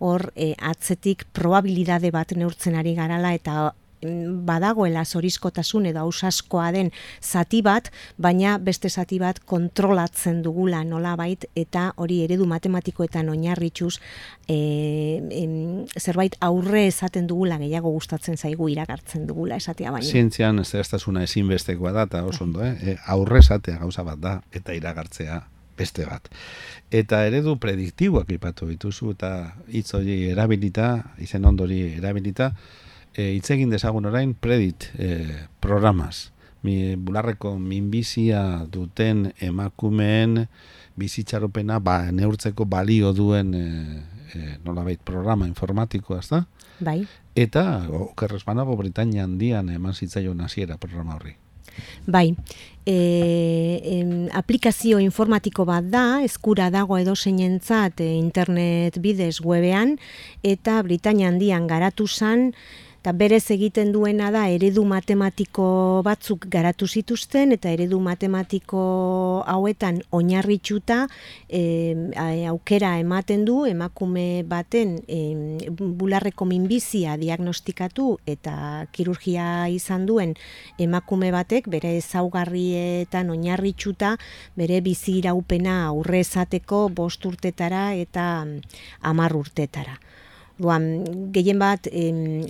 hor 0.00 0.30
eh, 0.34 0.54
atzetik 0.58 1.26
probabilidade 1.32 2.10
bat 2.14 2.34
neurtzen 2.36 2.76
ari 2.78 2.94
garala 2.94 3.34
eta 3.36 3.72
mm, 4.04 4.44
badagoela 4.46 5.04
zoriskotasun 5.04 5.86
edo 5.90 6.02
ausaskoa 6.04 6.70
den 6.74 6.90
zati 7.22 7.62
bat, 7.62 7.90
baina 8.18 8.56
beste 8.58 8.90
zati 8.90 9.18
bat 9.22 9.40
kontrolatzen 9.44 10.42
dugula 10.42 10.82
nolabait 10.84 11.46
eta 11.56 11.92
hori 11.96 12.22
eredu 12.24 12.46
matematikoetan 12.50 13.28
oinarrituz 13.32 13.94
e, 14.48 14.58
em, 15.30 15.86
zerbait 15.98 16.36
aurre 16.40 16.86
esaten 16.88 17.26
dugula 17.30 17.58
gehiago 17.62 17.94
gustatzen 17.96 18.36
zaigu 18.36 18.68
iragartzen 18.68 19.26
dugula 19.26 19.56
esatea 19.62 19.94
baina. 19.94 20.06
Zientzian 20.06 20.60
ez 20.60 20.68
zehaztasuna 20.68 21.24
ezinbestekoa 21.28 21.92
da, 21.92 22.06
eta 22.10 22.24
oso 22.28 22.44
ondo, 22.44 22.64
eh? 22.64 22.76
E, 22.82 22.96
aurrezatea 23.16 23.80
gauza 23.80 24.04
bat 24.04 24.20
da, 24.20 24.38
eta 24.52 24.76
iragartzea 24.76 25.42
beste 25.78 26.06
bat. 26.06 26.28
Eta 26.94 27.24
eredu 27.26 27.56
prediktiboak 27.60 28.30
ipatu 28.36 28.68
dituzu, 28.70 29.14
eta 29.16 29.30
hitz 29.68 29.90
hori 29.96 30.24
erabilita, 30.30 30.90
izen 31.18 31.44
ondori 31.44 31.80
erabilita, 31.98 32.52
e, 33.14 33.34
hitz 33.36 33.50
egin 33.54 33.72
dezagun 33.72 34.06
orain 34.10 34.34
predit 34.34 34.90
e, 34.98 35.10
programaz. 35.60 36.30
Mi, 36.64 36.96
bularreko 36.96 37.58
minbizia 37.60 38.64
duten 38.72 39.26
emakumeen 39.44 40.46
bizitxaropena 40.96 41.76
ba, 41.84 41.98
neurtzeko 42.14 42.64
balio 42.64 43.12
duen 43.12 43.52
e, 43.54 43.66
e, 44.32 44.56
nolabait 44.64 45.00
programa 45.04 45.48
informatikoa, 45.50 46.22
ez 46.22 46.30
da? 46.30 46.44
Bai. 46.80 47.02
Eta, 47.34 47.64
okerrez 47.92 48.44
banago, 48.46 48.76
Britania 48.78 49.26
handian 49.28 49.68
eman 49.74 49.94
zitzaion 49.94 50.40
hasiera 50.40 50.78
programa 50.78 51.18
horri. 51.18 51.36
Bai, 52.06 52.34
e, 52.86 53.80
em, 53.84 54.28
aplikazio 54.32 55.00
informatiko 55.00 55.64
bat 55.68 55.84
da, 55.88 56.22
eskura 56.24 56.70
dago 56.70 56.98
edo 57.00 57.16
zeinentzat 57.16 58.00
e, 58.04 58.10
internet 58.18 58.98
bidez 59.00 59.40
webean, 59.44 59.96
eta 60.42 60.80
Britania 60.82 61.28
handian 61.32 61.66
garatu 61.66 62.06
zan, 62.08 62.52
eta 63.04 63.12
berez 63.12 63.50
egiten 63.52 63.90
duena 63.92 64.30
da 64.32 64.46
eredu 64.48 64.80
matematiko 64.88 66.00
batzuk 66.06 66.46
garatu 66.48 66.86
zituzten 66.88 67.50
eta 67.52 67.68
eredu 67.68 67.98
matematiko 68.00 68.84
hauetan 69.44 69.98
oinarritxuta 70.08 71.02
e, 71.52 71.60
aukera 72.48 72.94
ematen 73.02 73.44
du 73.44 73.58
emakume 73.68 74.40
baten 74.48 74.94
e, 75.04 75.20
bularreko 75.68 76.48
minbizia 76.48 77.18
diagnostikatu 77.20 78.08
eta 78.24 78.86
kirurgia 78.96 79.68
izan 79.68 80.08
duen 80.08 80.32
emakume 80.80 81.28
batek 81.36 81.68
bere 81.68 81.98
ezaugarrietan 81.98 83.36
oinarritxuta 83.36 84.16
bere 84.56 84.80
bizi 84.80 85.18
iraupena 85.20 85.76
aurre 85.92 86.24
esateko 86.24 86.86
bost 86.88 87.28
urtetara 87.28 87.90
eta 88.00 88.46
hamar 89.02 89.36
urtetara. 89.36 90.00
Duan, 90.54 90.84
gehien 91.34 91.58
bat 91.58 91.88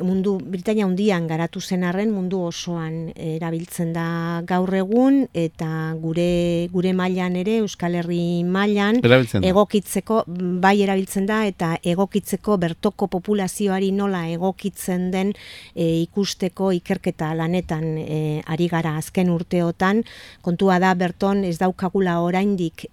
mundu 0.04 0.34
Britania 0.36 0.84
hundian 0.84 1.24
garatu 1.24 1.62
zen 1.64 1.86
arren 1.88 2.10
mundu 2.12 2.42
osoan 2.50 3.06
erabiltzen 3.16 3.94
da 3.94 4.42
gaur 4.44 4.68
egun 4.76 5.22
eta 5.32 5.68
gure 6.02 6.68
gure 6.68 6.92
mailan 6.92 7.38
ere 7.40 7.54
Euskal 7.62 7.96
Herri 7.96 8.44
mailan 8.44 9.00
egokitzeko 9.00 10.18
bai 10.60 10.74
erabiltzen 10.84 11.24
da 11.30 11.38
eta 11.48 11.70
egokitzeko 11.80 12.58
bertoko 12.66 13.08
populazioari 13.08 13.88
nola 13.96 14.26
egokitzen 14.34 15.08
den 15.14 15.32
e, 15.72 16.02
ikusteko 16.02 16.74
ikerketa 16.76 17.32
lanetan 17.32 17.88
e, 18.02 18.20
ari 18.44 18.68
gara 18.68 18.98
azken 19.00 19.32
urteotan. 19.32 20.04
Kontua 20.44 20.76
da 20.82 20.92
berton 20.92 21.40
ez 21.48 21.56
daukagula 21.62 22.18
oraindik 22.20 22.84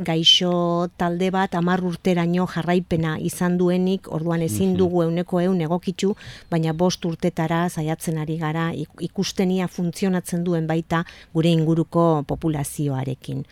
gaixo 0.00 0.88
talde 0.96 1.28
bat 1.30 1.52
10 1.60 1.86
urteraino 1.92 2.48
jarraipena 2.56 3.18
izan 3.20 3.60
duenik 3.60 4.08
orduan 4.08 4.45
ezin 4.46 4.72
mhm. 4.72 4.78
dugu 4.80 5.02
euneko 5.06 5.40
eun 5.44 5.60
egokitzu, 5.66 6.14
baina 6.50 6.72
bost 6.72 7.04
urtetara 7.04 7.66
zaiatzen 7.68 8.18
ari 8.22 8.38
gara 8.40 8.70
ikustenia 9.04 9.68
funtzionatzen 9.68 10.44
duen 10.44 10.66
baita 10.66 11.04
gure 11.34 11.52
inguruko 11.52 12.24
populazioarekin. 12.26 13.44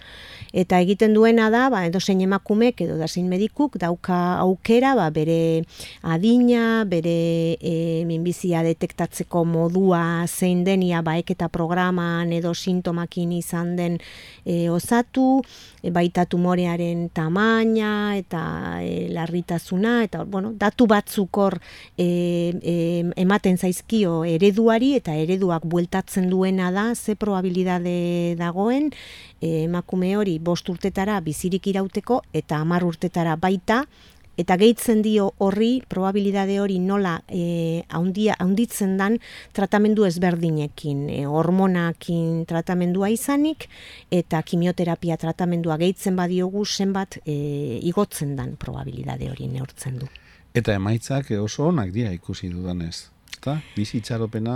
Eta 0.55 0.79
egiten 0.83 1.15
duena 1.15 1.51
da, 1.51 1.67
ba, 1.71 1.85
edo 1.89 2.01
zein 2.01 2.21
emakumek 2.25 2.81
edo 2.85 2.97
da 2.99 3.09
zein 3.09 3.29
medikuk 3.31 3.79
dauka 3.83 4.39
aukera 4.45 4.95
ba, 4.95 5.09
bere 5.11 5.65
adina, 6.03 6.85
bere 6.89 7.57
e, 7.59 8.05
minbizia 8.07 8.63
detektatzeko 8.67 9.45
modua 9.45 10.25
zein 10.29 10.65
denia 10.67 11.03
baeketa 11.03 11.49
programan 11.53 12.33
edo 12.33 12.55
sintomakin 12.55 13.33
izan 13.35 13.75
den 13.79 13.99
e, 14.45 14.69
osatu, 14.71 15.43
e, 15.83 15.91
baita 15.95 16.27
tumorearen 16.31 17.09
tamaina 17.15 18.15
eta 18.19 18.45
e, 18.83 19.09
larritasuna, 19.15 20.03
eta 20.07 20.25
bueno, 20.25 20.55
datu 20.59 20.84
batzuk 20.91 21.39
hor 21.39 21.59
e, 21.97 22.07
e, 22.61 22.77
ematen 23.21 23.59
zaizkio 23.59 24.23
ereduari 24.29 24.95
eta 24.99 25.15
ereduak 25.19 25.67
bueltatzen 25.67 26.31
duena 26.31 26.71
da, 26.75 26.95
ze 26.95 27.15
probabilidade 27.15 28.37
dagoen, 28.39 28.91
e, 29.41 29.65
emakume 29.65 30.17
hori 30.17 30.39
bost 30.39 30.69
urtetara 30.69 31.21
bizirik 31.21 31.67
irauteko 31.73 32.23
eta 32.33 32.61
hamar 32.63 32.85
urtetara 32.85 33.37
baita, 33.37 33.85
eta 34.37 34.57
gehitzen 34.59 35.03
dio 35.05 35.29
horri 35.43 35.83
probabilidade 35.89 36.59
hori 36.61 36.79
nola 36.83 37.15
e, 37.29 37.85
haundia, 37.95 38.37
haunditzen 38.43 38.97
dan 38.99 39.19
tratamendu 39.55 40.07
ezberdinekin, 40.09 41.07
e, 41.11 41.21
hormonakin 41.31 42.45
tratamendua 42.51 43.13
izanik 43.15 43.69
eta 44.15 44.43
kimioterapia 44.43 45.19
tratamendua 45.21 45.79
gehitzen 45.83 46.19
badiogu 46.19 46.65
zenbat 46.67 47.21
e, 47.25 47.39
igotzen 47.87 48.37
dan 48.37 48.57
probabilidade 48.61 49.31
hori 49.31 49.51
neurtzen 49.51 50.03
du. 50.03 50.11
Eta 50.55 50.77
emaitzak 50.79 51.33
oso 51.43 51.65
onak 51.67 51.89
dira 51.91 52.13
ikusi 52.15 52.47
dudanez. 52.47 53.09
Eta 53.35 53.57
bizitzaropena 53.75 54.53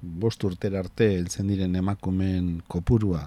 bost 0.00 0.44
urtera 0.46 0.78
arte 0.78 1.08
heltzen 1.16 1.48
diren 1.50 1.74
emakumeen 1.80 2.60
kopurua 2.70 3.24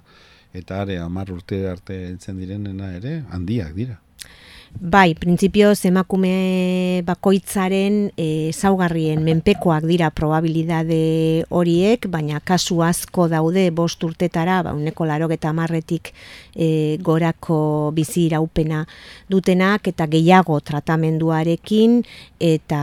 eta 0.56 0.78
are 0.86 0.96
amar 1.04 1.34
urtera 1.36 1.74
arte 1.76 1.98
heltzen 2.06 2.40
direnena 2.40 2.94
ere 2.96 3.14
handiak 3.30 3.76
dira. 3.76 3.98
Bai, 4.74 5.14
printzipioz 5.14 5.86
emakume 5.86 7.04
bakoitzaren 7.06 8.10
e, 8.18 8.50
zaugarrien 8.52 9.22
menpekoak 9.24 9.86
dira 9.86 10.10
probabilidade 10.10 11.46
horiek, 11.54 12.08
baina 12.10 12.40
kasu 12.42 12.82
asko 12.84 13.28
daude 13.30 13.68
bost 13.72 14.04
urtetara, 14.04 14.58
ba, 14.66 14.74
uneko 14.74 15.06
laro 15.06 15.30
eta 15.32 15.54
marretik 15.54 16.10
e, 16.56 16.98
gorako 16.98 17.92
bizi 17.94 18.26
iraupena 18.26 18.82
dutenak, 19.30 19.88
eta 19.94 20.10
gehiago 20.10 20.60
tratamenduarekin, 20.60 22.02
eta 22.42 22.82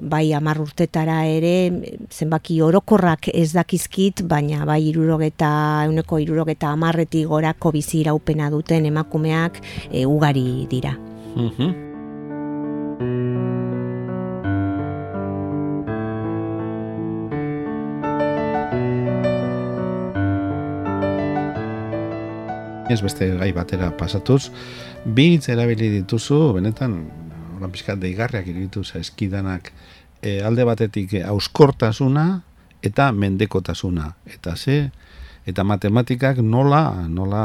bai 0.00 0.32
amar 0.32 0.62
urtetara 0.64 1.20
ere, 1.28 1.54
zenbaki 2.10 2.62
orokorrak 2.64 3.28
ez 3.28 3.52
dakizkit, 3.52 4.24
baina 4.26 4.64
bai 4.64 4.80
irurogeta, 4.88 5.84
uneko 5.92 6.18
irurogeta 6.24 6.72
amarretik 6.72 7.28
gorako 7.28 7.76
bizi 7.76 8.00
iraupena 8.00 8.48
duten 8.50 8.88
emakumeak 8.88 9.60
e, 9.92 10.06
ugari 10.08 10.64
dira. 10.72 10.93
Mhm. 11.36 11.74
Ez 22.90 23.00
beste 23.02 23.26
gai 23.34 23.50
batera 23.56 23.88
pasatuz, 23.96 24.52
bi 25.04 25.32
hitz 25.34 25.48
erabili 25.50 25.88
dituzu, 25.90 26.52
benetan, 26.54 26.98
horan 27.56 27.72
pizkat 27.72 27.98
deigarriak 27.98 28.46
iritu 28.52 28.84
eskidanak 29.00 29.72
e, 30.22 30.40
alde 30.44 30.66
batetik 30.68 31.16
auskortasuna 31.24 32.42
eta 32.84 33.10
mendekotasuna. 33.12 34.12
Eta 34.30 34.54
ze, 34.56 34.92
eta 35.46 35.64
matematikak 35.64 36.40
nola 36.40 37.06
nola 37.08 37.44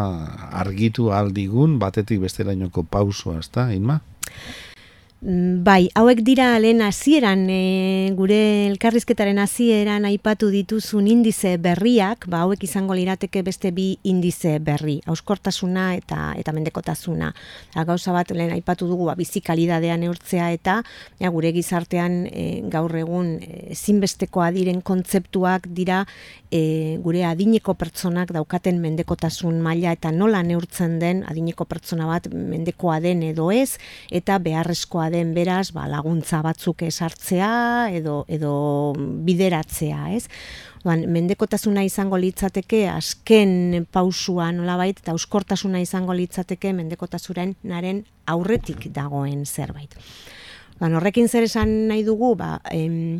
argitu 0.55 1.11
aldigun 1.11 1.77
batetik 1.79 2.21
besterainoko 2.23 2.83
pausoa, 2.83 3.39
ezta, 3.43 3.69
Inma? 3.75 3.99
Bai, 5.19 5.89
hauek 5.99 6.21
dira 6.23 6.53
lehen 6.63 6.79
hasieran 6.79 7.41
e, 7.51 8.13
gure 8.15 8.37
elkarrizketaren 8.69 9.41
hasieran 9.43 10.05
aipatu 10.07 10.47
dituzun 10.47 11.09
indize 11.11 11.57
berriak, 11.59 12.23
ba 12.31 12.45
hauek 12.45 12.63
izango 12.63 12.95
lirateke 12.95 13.41
beste 13.43 13.73
bi 13.75 13.89
indize 14.07 14.53
berri, 14.63 15.01
auskortasuna 15.11 15.89
eta 15.97 16.21
eta 16.39 16.53
mendekotasuna. 16.55 17.33
Da, 17.73 17.83
gauza 17.83 18.15
bat 18.15 18.31
lehen 18.31 18.53
aipatu 18.55 18.87
dugu 18.87 19.09
ba 19.09 19.17
bizi 19.19 19.41
kalidadea 19.43 19.97
neurtzea 19.99 20.53
eta 20.55 20.77
ja, 21.19 21.33
gure 21.35 21.51
gizartean 21.51 22.21
e, 22.31 22.45
gaur 22.71 22.95
egun 22.95 23.35
e, 23.43 23.65
ezinbestekoa 23.75 24.47
diren 24.55 24.79
kontzeptuak 24.79 25.67
dira 25.67 26.05
e, 26.47 26.95
gure 27.03 27.25
adineko 27.27 27.75
pertsonak 27.75 28.31
daukaten 28.39 28.79
mendekotasun 28.79 29.59
maila 29.67 29.91
eta 29.99 30.15
nola 30.15 30.45
neurtzen 30.47 30.95
den 31.03 31.25
adineko 31.27 31.67
pertsona 31.67 32.07
bat 32.07 32.31
mendekoa 32.31 33.01
den 33.03 33.27
edo 33.33 33.51
ez 33.51 33.75
eta 34.07 34.39
beharrezkoa 34.39 35.08
den 35.13 35.33
beraz 35.35 35.71
ba, 35.75 35.87
laguntza 35.89 36.41
batzuk 36.45 36.83
esartzea 36.87 37.89
edo, 37.95 38.23
edo 38.27 38.53
bideratzea, 38.97 40.09
ez? 40.15 40.25
Ban, 40.85 41.03
mendekotasuna 41.11 41.83
izango 41.83 42.17
litzateke 42.17 42.85
azken 42.87 43.85
pausua 43.91 44.51
nolabait 44.55 45.01
eta 45.01 45.11
euskortasuna 45.15 45.81
izango 45.83 46.15
litzateke 46.15 46.71
mendekotasuren 46.77 47.57
naren 47.67 48.05
aurretik 48.31 48.87
dagoen 48.95 49.45
zerbait. 49.45 49.95
Ban, 50.79 50.95
horrekin 50.95 51.27
zer 51.27 51.43
esan 51.43 51.73
nahi 51.89 52.05
dugu, 52.07 52.35
ba, 52.39 52.61
em, 52.71 53.19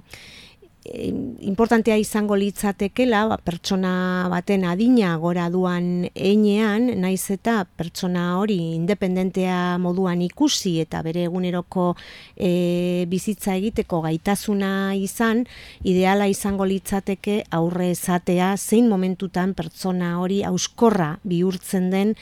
importantea 0.86 1.98
izango 2.00 2.38
litzatekela 2.40 3.26
ba, 3.28 3.38
pertsona 3.44 4.28
baten 4.32 4.64
adina 4.66 5.12
gora 5.20 5.50
duan 5.52 6.08
einean, 6.16 6.88
naiz 7.02 7.30
eta 7.36 7.66
pertsona 7.78 8.40
hori 8.40 8.58
independentea 8.78 9.78
moduan 9.82 10.22
ikusi 10.24 10.78
eta 10.82 11.02
bere 11.04 11.26
eguneroko 11.28 11.92
e, 12.36 13.06
bizitza 13.12 13.58
egiteko 13.60 14.02
gaitasuna 14.08 14.96
izan, 14.96 15.46
ideala 15.84 16.30
izango 16.32 16.66
litzateke 16.66 17.44
aurre 17.52 17.92
esatea 17.92 18.56
zein 18.58 18.90
momentutan 18.90 19.54
pertsona 19.54 20.18
hori 20.24 20.44
auskorra 20.48 21.18
bihurtzen 21.28 21.92
den 21.92 22.16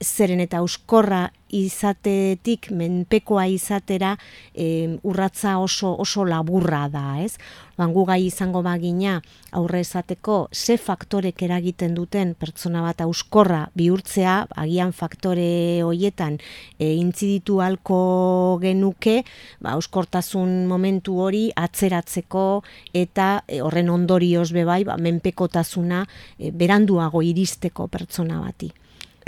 zeren 0.00 0.40
eta 0.40 0.62
euskorra 0.62 1.28
izatetik 1.48 2.68
menpekoa 2.76 3.46
izatera 3.48 4.14
e, 4.52 4.98
urratza 5.02 5.56
oso 5.58 5.94
oso 5.98 6.24
laburra 6.28 6.86
da, 6.92 7.04
ez? 7.24 7.38
Bangu 7.78 8.04
gai 8.04 8.20
izango 8.26 8.60
bagina 8.62 9.20
aurre 9.56 9.80
esateko 9.80 10.48
ze 10.52 10.76
faktorek 10.76 11.42
eragiten 11.46 11.94
duten 11.94 12.34
pertsona 12.34 12.82
bat 12.82 13.00
euskorra 13.00 13.68
bihurtzea, 13.78 14.46
agian 14.56 14.92
faktore 14.92 15.80
hoietan 15.86 16.38
e, 16.78 16.92
intziditu 16.98 17.60
halko 17.64 18.58
genuke, 18.62 19.22
ba 19.60 19.76
euskortasun 19.78 20.66
momentu 20.68 21.16
hori 21.22 21.48
atzeratzeko 21.56 22.44
eta 22.92 23.30
e, 23.46 23.62
horren 23.62 23.88
ondorioz 23.94 24.50
bebai, 24.52 24.82
ba 24.84 24.98
menpekotasuna 25.00 26.04
e, 26.36 26.52
beranduago 26.52 27.22
iristeko 27.24 27.88
pertsona 27.88 28.42
bati. 28.44 28.72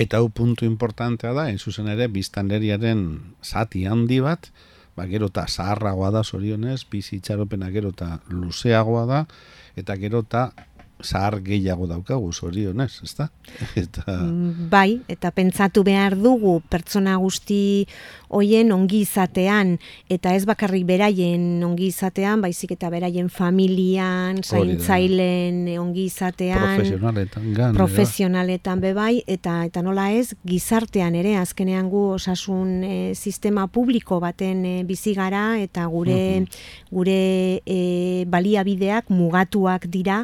Eta 0.00 0.16
hau 0.16 0.30
puntu 0.32 0.64
importantea 0.64 1.34
da, 1.36 1.44
zuzen 1.60 1.90
ere, 1.92 2.06
biztanleriaren 2.08 3.02
zati 3.44 3.84
handi 3.84 4.20
bat, 4.24 4.48
ba, 4.96 5.04
gero 5.10 5.28
eta 5.28 5.44
zaharragoa 5.44 6.08
da 6.14 6.22
zorionez, 6.24 6.86
bizi 6.88 7.18
itxaropena 7.18 7.68
gero 7.74 7.92
eta 7.92 8.14
luzeagoa 8.32 9.04
da, 9.10 9.20
eta 9.76 9.96
gero 10.00 10.22
eta 10.24 10.50
zahar 11.04 11.40
gehiago 11.44 11.86
daukagu 11.90 12.32
zorionez, 12.32 12.92
ezta? 13.04 13.28
Eta... 13.82 14.04
Bai, 14.70 15.00
eta 15.08 15.30
pentsatu 15.34 15.82
behar 15.86 16.16
dugu 16.18 16.60
pertsona 16.70 17.16
guzti 17.20 17.86
hoien 18.30 18.70
ongi 18.72 19.00
izatean 19.02 19.74
eta 20.10 20.34
ez 20.38 20.44
bakarrik 20.46 20.84
beraien 20.86 21.62
ongi 21.66 21.88
izatean, 21.90 22.40
baizik 22.44 22.76
eta 22.76 22.90
beraien 22.92 23.28
familian, 23.32 24.38
zaintzailen 24.44 25.64
ongi 25.80 26.06
izatean, 26.10 26.78
profesionaletan, 26.78 27.48
gan, 27.56 27.74
profesionaletan 27.78 28.82
bebai, 28.84 29.22
eta 29.26 29.60
eta 29.66 29.82
nola 29.82 30.10
ez, 30.14 30.34
gizartean 30.46 31.16
ere, 31.18 31.34
azkenean 31.40 31.90
gu 31.90 32.04
osasun 32.14 32.84
e, 32.86 32.96
sistema 33.14 33.66
publiko 33.66 34.20
baten 34.22 34.64
e, 34.64 34.74
bizi 34.86 35.14
gara 35.18 35.44
eta 35.60 35.86
gure 35.90 36.46
gure 36.90 37.18
e, 37.66 37.80
baliabideak 38.30 39.10
mugatuak 39.10 39.88
dira, 39.90 40.22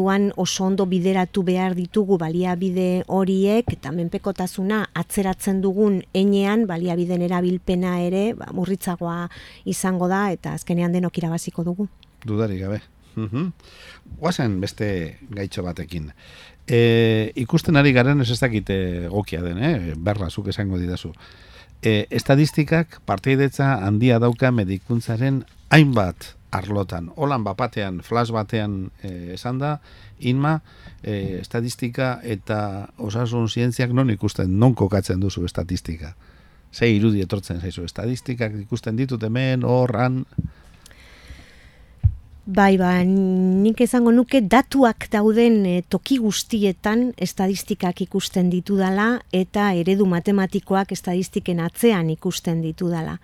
orduan 0.00 0.32
oso 0.36 0.64
ondo 0.64 0.86
bideratu 0.86 1.42
behar 1.44 1.74
ditugu 1.76 2.16
baliabide 2.18 3.04
horiek 3.06 3.66
eta 3.68 3.92
menpekotasuna 3.92 4.86
atzeratzen 4.94 5.60
dugun 5.60 6.00
enean 6.14 6.66
baliabideen 6.66 7.22
erabilpena 7.22 7.98
ere 8.00 8.32
ba, 8.34 8.48
murritzagoa 8.52 9.28
izango 9.66 10.08
da 10.08 10.30
eta 10.32 10.54
azkenean 10.54 10.92
denok 10.92 11.18
irabaziko 11.18 11.64
dugu. 11.64 11.88
Dudari 12.24 12.58
gabe. 12.58 12.80
Mhm. 13.16 13.52
Guazen 14.20 14.60
beste 14.60 15.18
gaitxo 15.28 15.62
batekin. 15.62 16.12
E, 16.66 17.32
ikusten 17.36 17.76
ari 17.76 17.92
garen 17.92 18.20
ez 18.20 18.30
ez 18.30 18.40
dakite 18.40 19.08
gokia 19.10 19.42
den, 19.42 19.58
eh? 19.58 19.94
berra 19.96 20.30
zuk 20.30 20.48
esango 20.48 20.78
didazu. 20.78 21.12
E, 21.82 22.06
estadistikak 22.10 23.02
parteidetza 23.04 23.74
handia 23.84 24.18
dauka 24.18 24.50
medikuntzaren 24.50 25.44
hainbat 25.68 26.39
arlotan. 26.50 27.10
Holan 27.16 27.44
bapatean, 27.44 28.00
flash 28.02 28.32
batean 28.34 28.90
e, 29.02 29.34
esan 29.34 29.58
da, 29.58 29.78
inma, 30.20 30.60
e, 31.02 31.40
estadistika 31.40 32.18
eta 32.22 32.88
osasun 32.98 33.48
zientziak 33.48 33.92
non 33.92 34.10
ikusten, 34.10 34.58
non 34.58 34.74
kokatzen 34.74 35.20
duzu 35.20 35.44
estatistika 35.44 36.14
ze 36.72 36.88
irudi 36.90 37.22
etortzen 37.24 37.60
zaizu, 37.60 37.84
estadistikak 37.84 38.54
ikusten 38.64 38.98
ditut 38.98 39.22
hemen, 39.26 39.66
horran... 39.66 40.24
Bai, 42.50 42.74
ba, 42.80 42.96
nik 43.06 43.78
esango 43.84 44.10
nuke 44.10 44.40
datuak 44.42 45.06
dauden 45.12 45.60
e, 45.68 45.74
toki 45.86 46.16
guztietan 46.18 47.12
estadistikak 47.20 48.00
ikusten 48.02 48.48
ditu 48.50 48.78
dela 48.80 49.20
eta 49.30 49.68
eredu 49.78 50.08
matematikoak 50.10 50.90
estadistiken 50.96 51.60
atzean 51.62 52.10
ikusten 52.10 52.64
ditu 52.64 52.88
dela. 52.90 53.20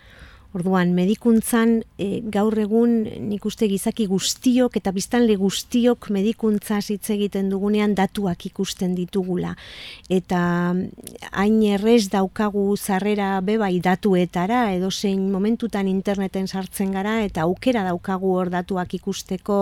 Orduan, 0.56 0.94
medikuntzan 0.96 1.82
e, 2.00 2.22
gaur 2.32 2.54
egun 2.56 3.02
nik 3.28 3.44
uste 3.44 3.66
gizaki 3.68 4.06
guztiok 4.08 4.78
eta 4.78 4.92
biztanle 4.96 5.34
guztiok 5.36 6.08
medikuntza 6.14 6.78
hitz 6.80 7.10
egiten 7.12 7.50
dugunean 7.52 7.92
datuak 7.98 8.46
ikusten 8.48 8.94
ditugula. 8.96 9.50
Eta 10.08 10.40
hain 11.42 11.58
errez 11.74 12.06
daukagu 12.14 12.64
zarrera 12.78 13.42
bebai 13.44 13.82
datuetara 13.84 14.62
edo 14.72 14.88
zein 14.88 15.26
momentutan 15.34 15.90
interneten 15.92 16.48
sartzen 16.48 16.96
gara 16.96 17.18
eta 17.26 17.44
aukera 17.44 17.84
daukagu 17.84 18.32
hor 18.38 18.48
datuak 18.54 18.96
ikusteko, 18.96 19.58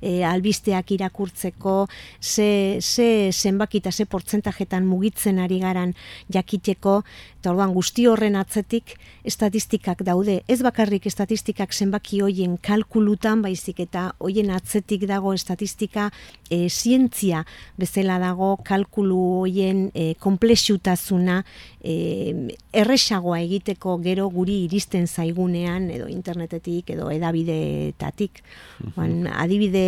e, 0.00 0.24
albisteak 0.24 0.96
irakurtzeko, 0.96 1.76
ze, 2.22 2.78
ze 2.80 3.28
zenbakita, 3.32 3.92
ze 3.92 4.08
portzentajetan 4.08 4.88
mugitzen 4.88 5.44
ari 5.44 5.60
garan 5.60 5.92
jakiteko, 6.32 7.02
eta 7.36 7.52
orduan 7.52 7.76
guzti 7.76 8.08
horren 8.08 8.40
atzetik 8.40 8.96
estatistikak 9.28 10.00
daude 10.08 10.37
ez 10.46 10.60
bakarrik 10.62 11.06
estatistikak 11.08 11.72
zenbaki 11.72 12.20
hoien 12.22 12.56
kalkulutan, 12.62 13.42
baizik 13.42 13.80
eta 13.84 14.12
hoien 14.22 14.50
atzetik 14.54 15.06
dago 15.08 15.32
estatistika 15.34 16.08
e, 16.50 16.68
zientzia 16.68 17.44
bezala 17.78 18.18
dago 18.22 18.56
kalkulu 18.64 19.18
hoien 19.40 19.88
e, 19.94 20.14
komplexutasuna 20.20 21.42
e, 21.82 22.50
erresagoa 22.72 23.40
egiteko 23.46 23.98
gero 24.04 24.28
guri 24.30 24.62
iristen 24.66 25.06
zaigunean 25.06 25.90
edo 25.90 26.08
internetetik 26.12 26.94
edo 26.96 27.10
edabideetatik. 27.14 28.42
Mm 28.94 29.26
adibide 29.38 29.84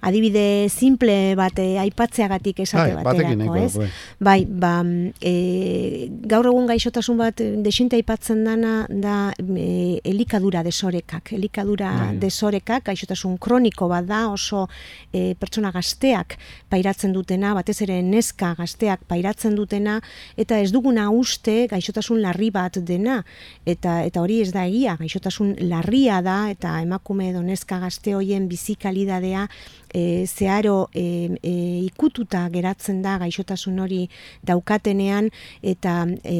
adibide 0.00 0.68
simple 0.68 1.34
bat 1.38 1.58
eh, 1.62 1.78
aipatzeagatik 1.82 2.62
esate 2.64 2.94
bai, 2.96 3.04
baterako, 3.04 3.56
ez? 3.56 3.72
Bai. 3.76 3.88
bai, 4.20 4.40
ba, 4.46 4.72
e, 5.20 6.08
gaur 6.28 6.48
egun 6.50 6.66
gaixotasun 6.70 7.18
bat 7.20 7.42
desinte 7.64 7.98
aipatzen 7.98 8.44
dana 8.44 8.74
da 8.88 9.16
e, 9.38 10.00
elikadura 10.04 10.62
desorekak. 10.66 11.32
Elikadura 11.38 11.92
bai. 11.98 12.16
desorekak 12.22 12.86
gaixotasun 12.90 13.38
kroniko 13.42 13.88
bat 13.92 14.06
da 14.08 14.24
oso 14.32 14.66
e, 15.12 15.34
pertsona 15.38 15.72
gazteak 15.74 16.36
pairatzen 16.72 17.12
dutena, 17.12 17.54
batez 17.54 17.80
ere 17.84 18.00
neska 18.02 18.54
gazteak 18.58 19.06
pairatzen 19.10 19.56
dutena 19.58 19.98
eta 20.36 20.58
ez 20.62 20.70
duguna 20.72 21.08
uste 21.12 21.66
gaixotasun 21.70 22.22
larri 22.22 22.50
bat 22.54 22.78
dena 22.82 23.22
eta 23.66 24.00
eta 24.06 24.22
hori 24.22 24.40
ez 24.42 24.50
da 24.54 24.66
egia, 24.68 24.96
gaixotasun 25.00 25.54
larria 25.68 26.20
da 26.24 26.38
eta 26.52 26.78
emakume 26.82 27.30
edo 27.30 27.42
neska 27.44 27.78
gazte 27.82 28.14
hoien 28.16 28.48
bizikalidadea 28.50 29.46
e, 29.92 30.26
zeharo 30.26 30.88
e, 30.94 31.36
e, 31.42 31.52
ikututa 31.86 32.48
geratzen 32.52 33.02
da 33.02 33.18
gaixotasun 33.20 33.78
hori 33.84 34.08
daukatenean 34.42 35.30
eta 35.62 36.06
e, 36.24 36.36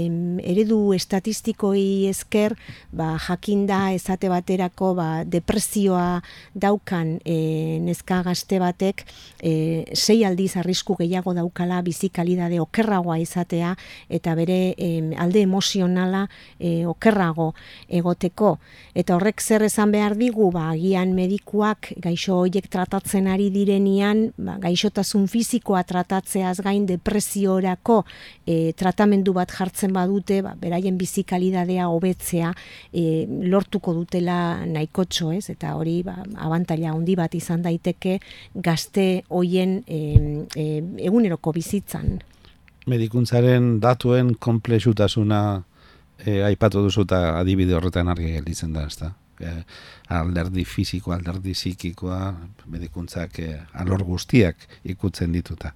eredu 0.53 0.93
estatistikoi 0.97 2.09
esker 2.11 2.57
ba, 2.93 3.17
jakinda 3.21 3.93
ezate 3.93 4.31
baterako 4.33 4.95
ba, 4.99 5.09
depresioa 5.25 6.23
daukan 6.55 7.19
e, 7.25 7.79
neska 7.85 8.23
gazte 8.27 8.59
batek 8.63 9.05
e, 9.43 9.53
sei 9.95 10.23
aldiz 10.25 10.57
arrisku 10.57 10.97
gehiago 10.99 11.35
daukala 11.37 11.83
bizikalidade 11.83 12.61
okerragoa 12.61 13.19
izatea 13.23 13.75
eta 14.09 14.35
bere 14.39 14.75
e, 14.77 14.91
alde 15.21 15.45
emozionala 15.45 16.27
e, 16.59 16.87
okerrago 16.87 17.53
egoteko. 17.89 18.57
Eta 18.95 19.17
horrek 19.17 19.43
zer 19.43 19.67
esan 19.67 19.93
behar 19.93 20.17
digu? 20.19 20.51
Ba, 20.53 20.71
agian 20.73 21.15
medikuak 21.17 21.93
gaixo 22.03 22.39
horiek 22.43 22.69
tratatzen 22.73 23.22
ari 23.31 23.49
direnian 23.55 24.29
ba, 24.37 24.57
gaixotasun 24.63 25.27
fizikoa 25.31 25.83
tratatzeaz 25.89 26.61
gain 26.65 26.87
depresiorako 26.89 28.03
e, 28.47 28.73
tratamendu 28.79 29.35
bat 29.37 29.53
jartzen 29.53 29.93
badute, 29.95 30.41
ba, 30.43 30.55
beraien 30.59 30.99
bizikalidadea 30.99 31.89
hobetzea 31.93 32.53
e, 32.93 33.27
lortuko 33.53 33.95
dutela 33.97 34.65
nahikotxo 34.67 35.33
ez, 35.37 35.49
eta 35.55 35.75
hori 35.79 36.01
ba, 36.07 36.19
abantaila 36.37 36.93
handi 36.93 37.17
bat 37.19 37.35
izan 37.35 37.63
daiteke 37.63 38.19
gazte 38.55 39.25
hoien 39.31 39.81
e, 39.87 40.03
e, 40.57 40.67
eguneroko 41.09 41.53
bizitzan. 41.53 42.21
Medikuntzaren 42.91 43.79
datuen 43.83 44.35
komplexutasuna 44.43 45.43
e, 46.25 46.43
aipatu 46.43 46.83
duzu 46.87 47.07
eta 47.07 47.39
adibide 47.39 47.77
horretan 47.79 48.11
argi 48.11 48.33
gelditzen 48.37 48.73
da, 48.75 48.87
ezta? 48.87 49.13
Eh, 49.41 49.63
alderdi 50.09 50.65
fisiko, 50.65 51.13
alderdi 51.13 51.55
psikikoa, 51.57 52.21
medikuntzak 52.73 53.39
eh, 53.39 53.61
alor 53.73 54.05
guztiak 54.05 54.57
ikutzen 54.85 55.33
dituta. 55.33 55.75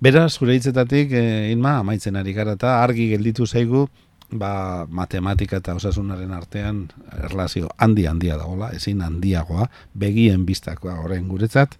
Beraz, 0.00 0.32
zure 0.38 0.56
hitzetatik, 0.56 1.12
eh, 1.12 1.52
inma, 1.52 1.78
amaitzen 1.82 2.16
ari 2.16 2.32
gara 2.32 2.56
eta 2.58 2.80
argi 2.82 3.10
gelditu 3.12 3.46
zaigu, 3.46 3.86
ba, 4.32 4.86
matematika 4.88 5.60
eta 5.60 5.76
osasunaren 5.76 6.32
artean 6.32 6.86
erlazio 7.20 7.70
handi 7.76 8.06
handia 8.06 8.36
dagoela, 8.40 8.72
ezin 8.76 9.02
handiagoa, 9.04 9.68
begien 9.94 10.46
biztakoa 10.48 10.98
horren 11.04 11.28
guretzat, 11.28 11.76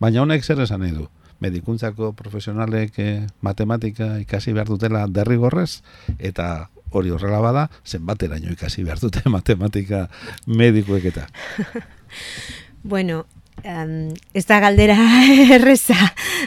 baina 0.00 0.22
honek 0.22 0.44
zer 0.44 0.62
esan 0.62 0.84
nahi 0.86 0.96
du? 0.96 1.08
medikuntzako 1.40 2.12
profesionalek 2.18 2.98
eh, 2.98 3.26
matematika 3.40 4.16
ikasi 4.22 4.52
behar 4.52 4.70
dutela 4.70 5.06
derrigorrez 5.06 5.82
eta 6.18 6.68
hori 6.90 7.10
horrela 7.14 7.40
bada, 7.44 7.68
zenbateraino 7.86 8.52
ikasi 8.52 8.84
behar 8.84 9.00
dute 9.02 9.22
matematika 9.36 10.06
medikuek 10.46 11.10
eta. 11.12 11.26
bueno, 12.92 13.24
um, 13.64 14.14
ez 14.34 14.46
da 14.46 14.60
galdera 14.60 14.96
erreza 15.58 15.98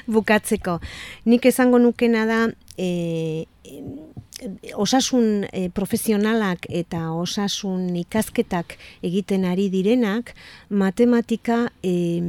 bukatzeko. 0.08 0.80
Nik 1.26 1.46
esango 1.46 1.80
nukena 1.80 2.26
da, 2.30 2.42
e, 2.78 3.46
osasun 4.74 5.46
e, 5.52 5.70
profesionalak 5.70 6.66
eta 6.70 7.12
osasun 7.14 7.96
ikasketak 8.02 8.76
egiten 9.06 9.46
ari 9.46 9.68
direnak 9.70 10.34
matematika 10.70 11.68
e, 11.84 12.22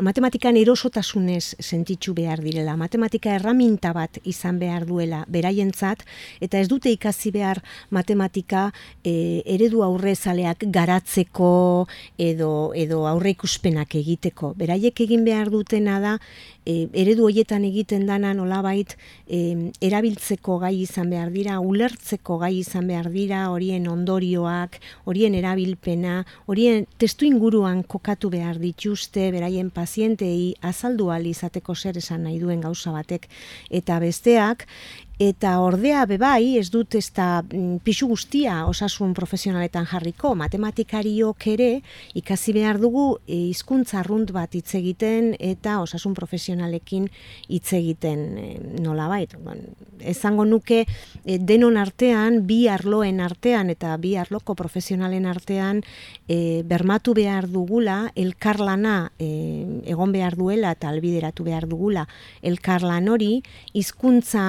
matematikan 0.00 0.56
erosotasunez 0.56 1.56
sentitzu 1.60 2.14
behar 2.16 2.40
direla. 2.40 2.76
Matematika 2.80 3.34
erraminta 3.36 3.92
bat 3.92 4.20
izan 4.24 4.58
behar 4.60 4.86
duela 4.88 5.24
beraientzat 5.28 6.04
eta 6.40 6.60
ez 6.60 6.68
dute 6.68 6.92
ikasi 6.92 7.32
behar 7.34 7.60
matematika 7.90 8.70
e, 9.04 9.42
eredu 9.44 9.84
aurrezaleak 9.84 10.64
garatzeko 10.72 11.86
edo 12.18 12.72
edo 12.74 13.04
aurreikuspenak 13.10 13.94
egiteko. 14.00 14.54
Beraiek 14.56 15.04
egin 15.04 15.24
behar 15.28 15.50
dutena 15.52 16.00
da 16.00 16.16
e, 16.64 16.88
eredu 16.92 17.26
hoietan 17.28 17.64
egiten 17.68 18.06
dana 18.08 18.32
nolabait 18.36 18.96
e, 19.26 19.70
erabiltzeko 19.84 20.58
gai 20.62 20.74
izan 20.82 21.10
behar 21.12 21.32
dira, 21.34 21.49
ulertzeko 21.58 22.38
gai 22.38 22.52
izan 22.60 22.86
behar 22.86 23.10
dira, 23.10 23.40
horien 23.50 23.88
ondorioak, 23.90 24.78
horien 25.10 25.34
erabilpena, 25.34 26.20
horien 26.46 26.86
testu 27.02 27.26
inguruan 27.26 27.82
kokatu 27.82 28.30
behar 28.30 28.60
dituzte, 28.62 29.30
beraien 29.34 29.70
pazientei 29.74 30.54
azaldu 30.62 31.10
izateko 31.10 31.74
zer 31.74 31.98
esan 31.98 32.22
nahi 32.22 32.38
duen 32.38 32.60
gauza 32.60 32.92
batek, 32.92 33.28
eta 33.70 33.98
besteak, 33.98 34.66
Eta 35.20 35.58
ordea 35.60 36.06
bebai, 36.08 36.54
ez 36.56 36.70
dut 36.72 36.94
ez 36.96 37.10
da 37.12 37.42
mm, 37.42 37.82
pixu 37.84 38.06
guztia 38.08 38.62
osasun 38.64 39.10
profesionaletan 39.12 39.84
jarriko, 39.84 40.30
matematikariok 40.32 41.44
ere 41.52 41.66
ikasi 42.16 42.54
behar 42.56 42.78
dugu 42.80 43.18
e, 43.26 43.36
hizkuntza 43.50 43.98
arrunt 44.00 44.32
bat 44.32 44.56
hitz 44.56 44.78
egiten 44.78 45.34
eta 45.36 45.74
osasun 45.82 46.14
profesionalekin 46.16 47.10
hitz 47.52 47.74
egiten 47.76 48.22
e, 48.40 48.46
nola 48.80 49.10
bait. 49.12 49.34
Ezango 50.00 50.46
nuke 50.48 50.86
e, 50.86 51.36
denon 51.36 51.76
artean, 51.76 52.40
bi 52.48 52.62
arloen 52.72 53.20
artean 53.20 53.68
eta 53.76 53.92
bi 54.00 54.14
arloko 54.16 54.56
profesionalen 54.56 55.28
artean 55.28 55.84
e, 56.32 56.62
bermatu 56.64 57.12
behar 57.20 57.50
dugula, 57.52 57.98
elkarlana 58.16 59.12
e, 59.20 59.28
egon 59.84 60.16
behar 60.16 60.40
duela 60.40 60.72
eta 60.78 60.88
albideratu 60.88 61.44
behar 61.44 61.68
dugula 61.68 62.08
elkarlan 62.40 63.12
hori, 63.12 63.30
hizkuntza 63.76 64.48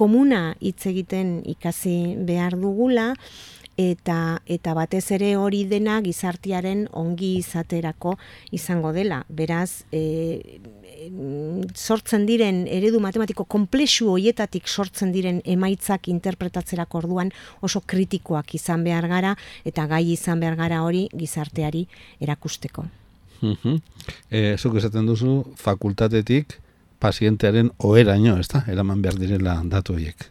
komuna 0.00 0.54
hitz 0.64 0.86
egiten 0.88 1.40
ikasi 1.44 1.96
behar 2.28 2.56
dugula 2.56 3.12
eta 3.80 4.40
eta 4.50 4.74
batez 4.76 5.06
ere 5.14 5.30
hori 5.40 5.62
dena 5.68 6.00
gizartearen 6.04 6.86
ongi 7.00 7.36
izaterako 7.38 8.16
izango 8.56 8.92
dela. 8.92 9.22
Beraz, 9.28 9.84
e, 9.92 10.58
sortzen 11.74 12.26
diren 12.28 12.66
eredu 12.68 13.00
matematiko 13.00 13.46
komplexu 13.48 14.10
hoietatik 14.12 14.68
sortzen 14.68 15.12
diren 15.16 15.40
emaitzak 15.44 16.08
interpretatzerako 16.12 17.04
orduan 17.04 17.32
oso 17.62 17.80
kritikoak 17.80 18.54
izan 18.58 18.84
behar 18.84 19.08
gara 19.08 19.34
eta 19.64 19.86
gai 19.86 20.04
izan 20.12 20.40
behar 20.40 20.58
gara 20.60 20.82
hori 20.84 21.06
gizarteari 21.16 21.86
erakusteko. 22.20 22.84
Mhm. 23.40 23.78
Eh, 24.30 24.56
zuk 24.58 24.76
esaten 24.76 25.06
duzu 25.06 25.54
fakultatetik 25.56 26.58
pazientearen 27.00 27.72
oheraino, 27.78 28.36
ez 28.38 28.48
da, 28.52 28.64
eraman 28.68 29.02
behar 29.02 29.18
direla 29.20 29.60
datu 29.64 29.96
horiek. 29.96 30.28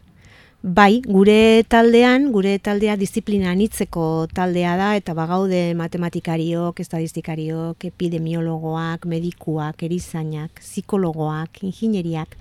Bai, 0.60 1.00
gure 1.06 1.64
taldean, 1.72 2.26
gure 2.34 2.58
taldea 2.60 2.98
disiplina 3.00 3.48
anitzeko 3.54 4.26
taldea 4.36 4.74
da, 4.76 4.90
eta 4.98 5.14
bagaude 5.16 5.62
matematikariok, 5.78 6.82
estadistikariok, 6.84 7.86
epidemiologoak, 7.88 9.06
medikuak, 9.08 9.86
erizainak, 9.88 10.60
psikologoak, 10.60 11.62
ingenieriak, 11.64 12.36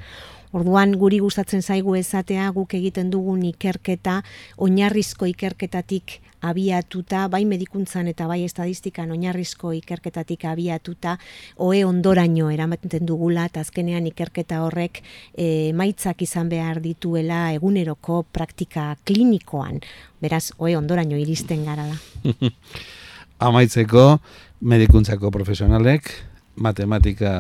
Orduan 0.50 0.96
guri 0.98 1.20
gustatzen 1.22 1.62
zaigu 1.62 1.94
esatea 1.94 2.48
guk 2.56 2.74
egiten 2.74 3.12
dugun 3.14 3.44
ikerketa 3.52 4.16
oinarrizko 4.58 5.28
ikerketatik 5.30 6.16
abiatuta, 6.42 7.28
bai 7.28 7.44
medikuntzan 7.46 8.08
eta 8.12 8.28
bai 8.30 8.44
estadistikan 8.46 9.12
oinarrizko 9.12 9.74
ikerketatik 9.78 10.46
abiatuta, 10.50 11.18
oe 11.58 11.84
ondoraino 11.86 12.50
eramaten 12.54 13.06
dugula, 13.08 13.46
eta 13.50 13.64
azkenean 13.66 14.08
ikerketa 14.12 14.62
horrek 14.66 15.02
e, 15.36 15.72
maitzak 15.76 16.24
izan 16.26 16.50
behar 16.52 16.82
dituela 16.84 17.50
eguneroko 17.56 18.24
praktika 18.32 18.94
klinikoan, 19.06 19.82
beraz, 20.22 20.50
oe 20.58 20.76
ondoraino 20.78 21.20
iristen 21.20 21.66
gara 21.68 21.90
da. 21.92 22.32
Amaitzeko, 23.50 24.20
medikuntzako 24.60 25.32
profesionalek, 25.32 26.12
matematika 26.60 27.34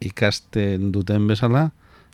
ikasten 0.00 0.92
duten 0.92 1.26
bezala, 1.28 1.70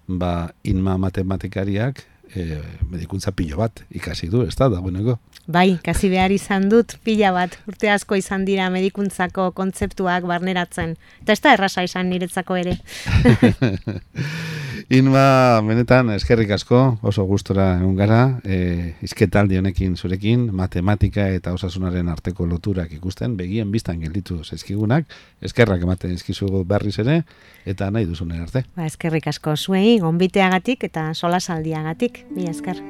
ba, 0.06 0.50
inma 0.66 0.96
matematikariak 0.98 2.02
e, 2.34 2.60
medikuntza 2.90 3.32
pilo 3.36 3.58
bat 3.60 3.82
ikasi 3.90 4.28
du, 4.32 4.44
ez 4.46 4.54
da, 4.56 4.68
dagoeneko. 4.72 5.18
Bai, 5.52 5.78
kasi 5.82 6.10
behar 6.12 6.32
izan 6.32 6.68
dut 6.70 6.96
pila 7.04 7.32
bat, 7.34 7.56
urte 7.68 7.90
asko 7.90 8.18
izan 8.18 8.46
dira 8.46 8.68
medikuntzako 8.70 9.50
kontzeptuak 9.58 10.26
barneratzen. 10.28 10.96
Eta 11.24 11.34
ez 11.34 11.40
da 11.42 11.54
errasa 11.58 11.84
izan 11.86 12.12
niretzako 12.12 12.60
ere. 12.62 12.78
Inma, 14.92 15.62
benetan, 15.64 16.10
eskerrik 16.12 16.50
asko, 16.52 16.78
oso 17.08 17.22
gustora 17.24 17.78
egun 17.78 17.94
gara, 17.96 18.18
e, 18.44 18.92
izketaldi 19.00 19.56
honekin 19.56 19.94
zurekin, 19.96 20.42
matematika 20.52 21.24
eta 21.32 21.54
osasunaren 21.56 22.10
arteko 22.12 22.44
loturak 22.44 22.92
ikusten, 22.92 23.38
begien 23.38 23.72
biztan 23.72 24.04
gelditu 24.04 24.42
zezkigunak, 24.44 25.08
eskerrak 25.40 25.88
ematen 25.88 26.12
izkizu 26.12 26.60
berriz 26.68 26.98
ere, 27.00 27.22
eta 27.64 27.88
nahi 27.88 28.04
duzunen 28.04 28.44
arte. 28.44 28.66
Ba, 28.76 28.84
eskerrik 28.84 29.32
asko 29.32 29.56
zuei, 29.56 29.96
gonbiteagatik 30.04 30.84
eta 30.92 31.08
solasaldiagatik, 31.16 32.26
mi 32.36 32.52
esker. 32.52 32.84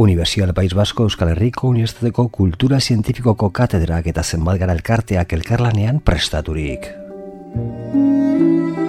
Universidad 0.00 0.56
País 0.56 0.72
Vasco 0.72 1.04
Euskal 1.04 1.36
Herriko 1.36 1.68
Unibertsitateko 1.68 2.30
Kultura 2.32 2.80
Zientifikoko 2.80 3.52
Katedrak 3.52 4.14
eta 4.14 4.24
Zenbat 4.24 4.56
Gara 4.64 4.72
Elkarteak 4.72 5.36
elkarlanean 5.36 6.00
prestaturik. 6.00 6.94
Música 7.56 8.85